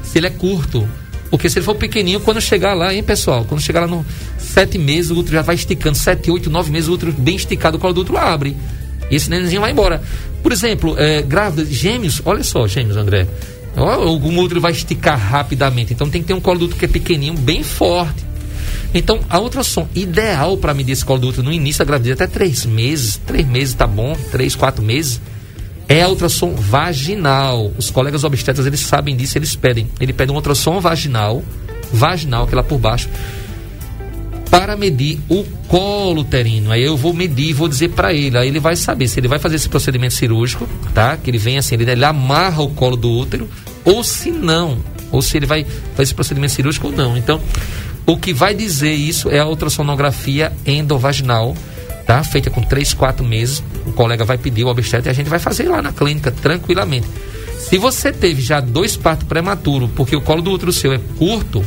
[0.04, 0.88] Se ele é curto.
[1.30, 3.44] Porque se ele for pequenininho, quando chegar lá, hein, pessoal?
[3.46, 4.04] Quando chegar lá no
[4.52, 5.96] sete meses, o útero já vai esticando.
[5.96, 8.56] Sete, oito, nove meses, o útero bem esticado, o colo do útero abre.
[9.10, 10.02] E esse nenenzinho vai embora.
[10.42, 13.26] Por exemplo, é, grávida, gêmeos, olha só, gêmeos, André.
[13.76, 15.92] Ó, O útero vai esticar rapidamente.
[15.92, 18.24] Então tem que ter um colo do útero que é pequenininho, bem forte.
[18.94, 22.26] Então, a ultrassom ideal para medir esse colo do útero no início da gravidez, até
[22.26, 25.18] três meses, três meses tá bom, três, quatro meses,
[25.88, 27.72] é a ultrassom vaginal.
[27.78, 29.88] Os colegas obstetras, eles sabem disso, eles pedem.
[29.98, 31.42] Ele pede um ultrassom vaginal,
[31.90, 33.08] vaginal, aquela por baixo,
[34.52, 36.70] para medir o colo uterino.
[36.70, 38.36] Aí eu vou medir e vou dizer para ele.
[38.36, 41.16] Aí ele vai saber se ele vai fazer esse procedimento cirúrgico, tá?
[41.16, 43.48] Que ele vem assim, ele, ele amarra o colo do útero,
[43.82, 44.76] ou se não.
[45.10, 47.16] Ou se ele vai fazer esse procedimento cirúrgico ou não.
[47.16, 47.40] Então,
[48.04, 51.56] o que vai dizer isso é a ultrassonografia endovaginal,
[52.06, 52.22] tá?
[52.22, 53.64] Feita com 3, 4 meses.
[53.86, 57.06] O colega vai pedir o obstetra e a gente vai fazer lá na clínica, tranquilamente.
[57.56, 61.64] Se você teve já dois partos prematuros, porque o colo do útero seu é curto,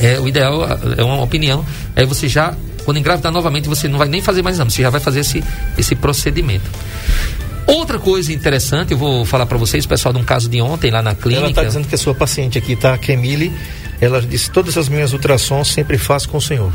[0.00, 1.64] é, o ideal, é uma opinião,
[1.96, 4.90] é você já, quando engravidar novamente, você não vai nem fazer mais exame, você já
[4.90, 5.42] vai fazer esse,
[5.76, 6.68] esse procedimento.
[7.66, 11.02] Outra coisa interessante, eu vou falar para vocês, pessoal, de um caso de ontem lá
[11.02, 11.48] na Ela clínica.
[11.48, 12.94] está dizendo que a sua paciente aqui, tá?
[12.94, 13.52] A Kemile,
[14.00, 16.72] ela disse, todas as minhas ultrassons sempre faço com o senhor.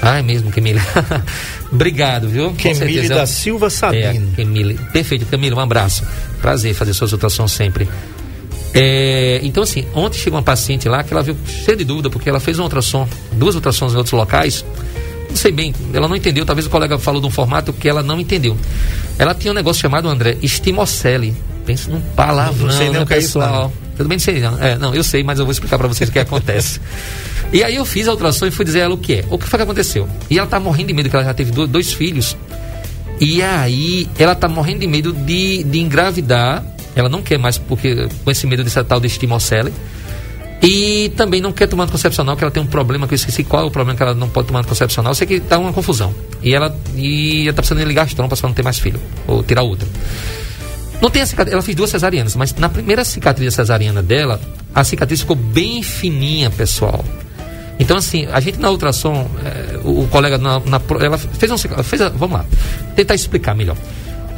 [0.00, 0.80] Ah, é mesmo, Camila.
[1.72, 2.54] Obrigado, viu?
[2.62, 4.30] Camille da Silva É, Sabino.
[4.36, 4.78] Camille.
[4.92, 6.06] Perfeito, Camila, um abraço.
[6.40, 7.88] Prazer fazer suas ultrassons sempre.
[8.74, 12.28] É, então, assim, ontem chegou uma paciente lá que ela veio cheia de dúvida, porque
[12.28, 14.64] ela fez um ultrassom, duas ultrassons em outros locais.
[15.28, 16.44] Não sei bem, ela não entendeu.
[16.46, 18.56] Talvez o colega falou de um formato que ela não entendeu.
[19.18, 21.34] Ela tinha um negócio chamado, André, estimocele.
[21.66, 23.72] Pensa num palavrão, Não sei nem né, o que é pessoal?
[23.96, 24.40] Tudo bem, não sei.
[24.40, 24.62] Não.
[24.62, 26.80] É, não, eu sei, mas eu vou explicar para vocês o que acontece.
[27.50, 29.24] E aí eu fiz a ultrassom e fui dizer a ela o que é.
[29.30, 30.06] O que foi que aconteceu?
[30.28, 32.36] E ela tá morrendo de medo, que ela já teve do- dois filhos.
[33.18, 36.62] E aí ela tá morrendo de medo de, de engravidar.
[37.00, 39.72] Ela não quer mais, porque com esse medo dessa tal de estimocele.
[40.60, 43.62] E também não quer tomar anticoncepcional, que ela tem um problema, que eu esqueci qual
[43.62, 45.12] é o problema que ela não pode tomar anticoncepcional.
[45.12, 46.12] Eu sei que tá uma confusão.
[46.42, 49.42] E ela, e ela tá precisando ligar as trompas para não ter mais filho, ou
[49.44, 49.86] tirar outra.
[51.00, 54.40] Não tem a cicatriz, ela fez duas cesarianas, mas na primeira cicatriz cesariana dela,
[54.74, 57.04] a cicatriz ficou bem fininha, pessoal.
[57.78, 61.56] Então, assim, a gente na ultrassom, eh, o, o colega, na, na ela fez um.
[61.84, 62.44] Fez a- vamos lá,
[62.96, 63.76] tentar explicar melhor.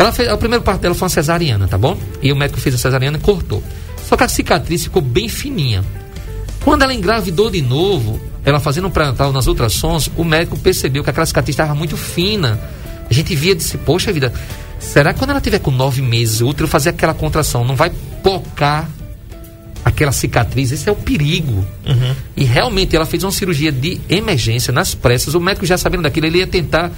[0.01, 1.95] Ela fez, a primeira parte dela foi uma cesariana, tá bom?
[2.23, 3.63] E o médico fez a cesariana e cortou.
[4.09, 5.85] Só que a cicatriz ficou bem fininha.
[6.65, 11.11] Quando ela engravidou de novo, ela fazendo um pré-natal nas ultrassons, o médico percebeu que
[11.11, 12.59] aquela cicatriz estava muito fina.
[13.11, 14.33] A gente via e disse, poxa vida,
[14.79, 17.93] será que quando ela tiver com nove meses, o útero fazer aquela contração, não vai
[18.23, 18.89] pocar
[19.85, 20.73] aquela cicatriz?
[20.73, 21.63] Esse é o perigo.
[22.35, 25.35] E realmente ela fez uma cirurgia de emergência nas pressas.
[25.35, 26.91] O médico já sabendo daquilo, ele ia tentar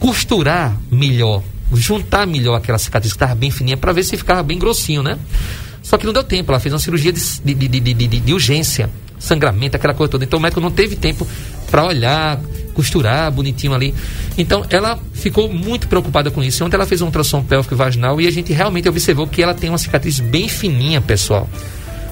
[0.00, 1.40] costurar melhor,
[1.72, 5.18] juntar melhor aquela cicatriz que estava bem fininha para ver se ficava bem grossinho, né?
[5.82, 8.88] Só que não deu tempo, ela fez uma cirurgia de, de, de, de, de- urgência,
[9.18, 10.24] sangramento, aquela coisa toda.
[10.24, 11.26] Então o médico não teve tempo
[11.70, 12.40] para olhar,
[12.72, 13.94] costurar bonitinho ali.
[14.38, 16.64] Então ela ficou muito preocupada com isso.
[16.64, 19.68] Ontem ela fez um ultrassom pélvico vaginal e a gente realmente observou que ela tem
[19.68, 21.48] uma cicatriz bem fininha, pessoal.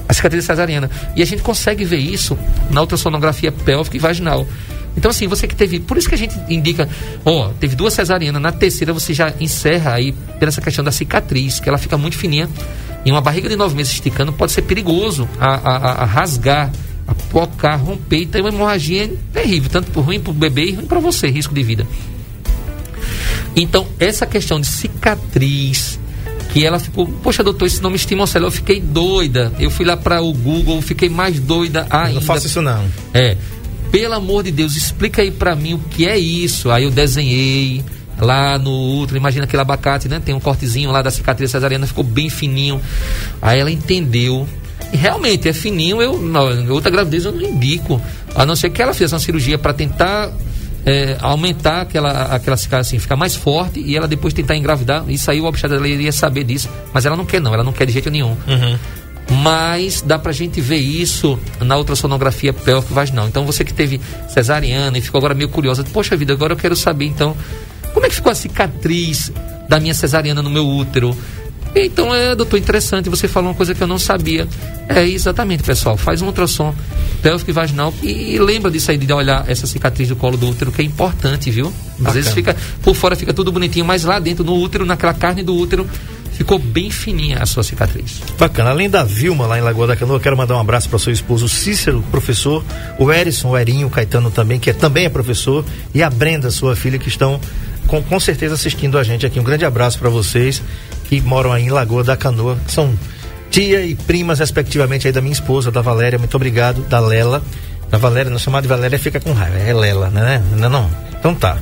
[0.07, 0.91] A cicatriz cesariana.
[1.15, 2.37] E a gente consegue ver isso
[2.69, 4.45] na ultrassonografia pélvica e vaginal.
[4.95, 5.79] Então, assim, você que teve.
[5.79, 6.87] Por isso que a gente indica,
[7.25, 11.59] ó, teve duas cesarianas, na terceira você já encerra aí pela essa questão da cicatriz,
[11.59, 12.47] que ela fica muito fininha.
[13.05, 16.71] E uma barriga de nove meses esticando pode ser perigoso a, a- a- rasgar,
[17.07, 18.21] a pocar, romper.
[18.23, 21.63] Então, uma hemorragia terrível, tanto ruim para o bebê e ruim para você, risco de
[21.63, 21.85] vida.
[23.55, 25.99] Então, essa questão de cicatriz,
[26.51, 29.51] que ela ficou, poxa, doutor, esse nome estimocele, eu fiquei doida.
[29.59, 32.13] Eu fui lá para o Google, fiquei mais doida ainda.
[32.13, 32.83] Não faça isso não.
[33.13, 33.35] É.
[33.93, 36.71] Pelo amor de Deus, explica aí pra mim o que é isso.
[36.71, 37.85] Aí eu desenhei
[38.17, 40.19] lá no útero, imagina aquele abacate, né?
[40.19, 42.81] Tem um cortezinho lá da cicatriz cesariana, ficou bem fininho.
[43.39, 44.49] Aí ela entendeu.
[44.91, 46.19] E realmente é fininho, eu
[46.71, 48.01] outra gravidez eu não indico.
[48.33, 50.31] A não ser que ela fizesse uma cirurgia para tentar
[50.83, 55.05] é, aumentar aquela, aquela cicatriz, assim, ficar mais forte e ela depois tentar engravidar.
[55.07, 56.67] Isso aí o obstetra iria saber disso.
[56.91, 58.35] Mas ela não quer, não, ela não quer de jeito nenhum
[59.29, 63.27] mas dá pra gente ver isso na ultrassonografia pélvico vaginal.
[63.27, 63.99] Então você que teve
[64.29, 67.35] cesariana e ficou agora meio curiosa, poxa vida, agora eu quero saber então
[67.93, 69.31] como é que ficou a cicatriz
[69.67, 71.15] da minha cesariana no meu útero.
[71.75, 74.47] Então é, doutor, interessante, você falou uma coisa que eu não sabia.
[74.87, 76.73] É exatamente, pessoal, faz um ultrassom
[77.21, 80.71] pélvico e vaginal e, lembra disso aí de olhar essa cicatriz do colo do útero
[80.71, 81.67] que é importante, viu?
[81.67, 82.11] Às Bacana.
[82.11, 85.55] vezes fica por fora fica tudo bonitinho, mas lá dentro no útero, naquela carne do
[85.55, 85.89] útero,
[86.33, 88.21] ficou bem fininha a sua cicatriz.
[88.37, 88.71] Bacana.
[88.71, 91.47] Além da Vilma lá em Lagoa da Canoa, quero mandar um abraço para seu esposo
[91.47, 92.63] Cícero, professor,
[92.99, 95.63] o Erison, o Erinho, o Caetano também, que é, também é professor,
[95.93, 97.39] e a Brenda, sua filha, que estão
[97.87, 99.39] com, com certeza assistindo a gente aqui.
[99.39, 100.61] Um grande abraço para vocês
[101.05, 102.93] que moram aí em Lagoa da Canoa, que são
[103.49, 106.17] tia e primas, respectivamente, aí da minha esposa, da Valéria.
[106.17, 107.43] Muito obrigado, da Lela.
[107.89, 110.41] Da Valéria, não chamar de Valéria fica com raiva, é Lela, né?
[110.57, 110.89] Não, não.
[111.19, 111.59] Então tá.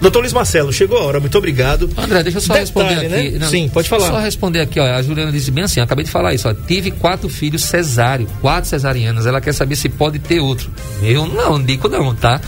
[0.00, 1.88] Doutor Luiz Marcelo, chegou a hora, muito obrigado.
[1.96, 3.38] André, deixa eu só Detalhe, responder aqui.
[3.38, 3.46] né?
[3.46, 4.08] Sim, pode falar.
[4.10, 4.84] Só responder aqui, ó.
[4.84, 6.54] A Juliana disse bem assim, acabei de falar isso, ó.
[6.54, 9.26] Tive quatro filhos cesáreo, quatro cesarianas.
[9.26, 10.70] Ela quer saber se pode ter outro.
[11.02, 12.40] Eu não digo não, tá?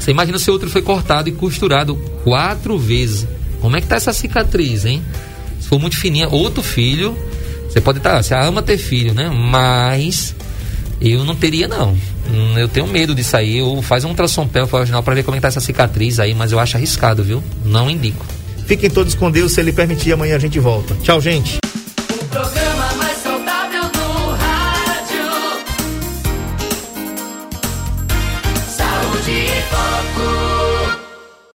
[0.00, 3.26] Você imagina se o outro foi cortado e costurado quatro vezes.
[3.60, 5.02] Como é que tá essa cicatriz, hein?
[5.60, 7.16] Se for muito fininha, outro filho,
[7.68, 9.28] você pode estar, você ama ter filho, né?
[9.28, 10.34] Mas
[11.00, 11.92] eu não teria, não.
[12.30, 13.60] Hum, Eu tenho medo disso aí.
[13.62, 16.34] Ou faz um ultrassom pélvico vaginal pra ver como é que tá essa cicatriz aí,
[16.34, 17.42] mas eu acho arriscado, viu?
[17.64, 18.24] Não indico.
[18.66, 20.94] Fiquem todos com Deus, se ele permitir, amanhã a gente volta.
[21.02, 21.58] Tchau, gente.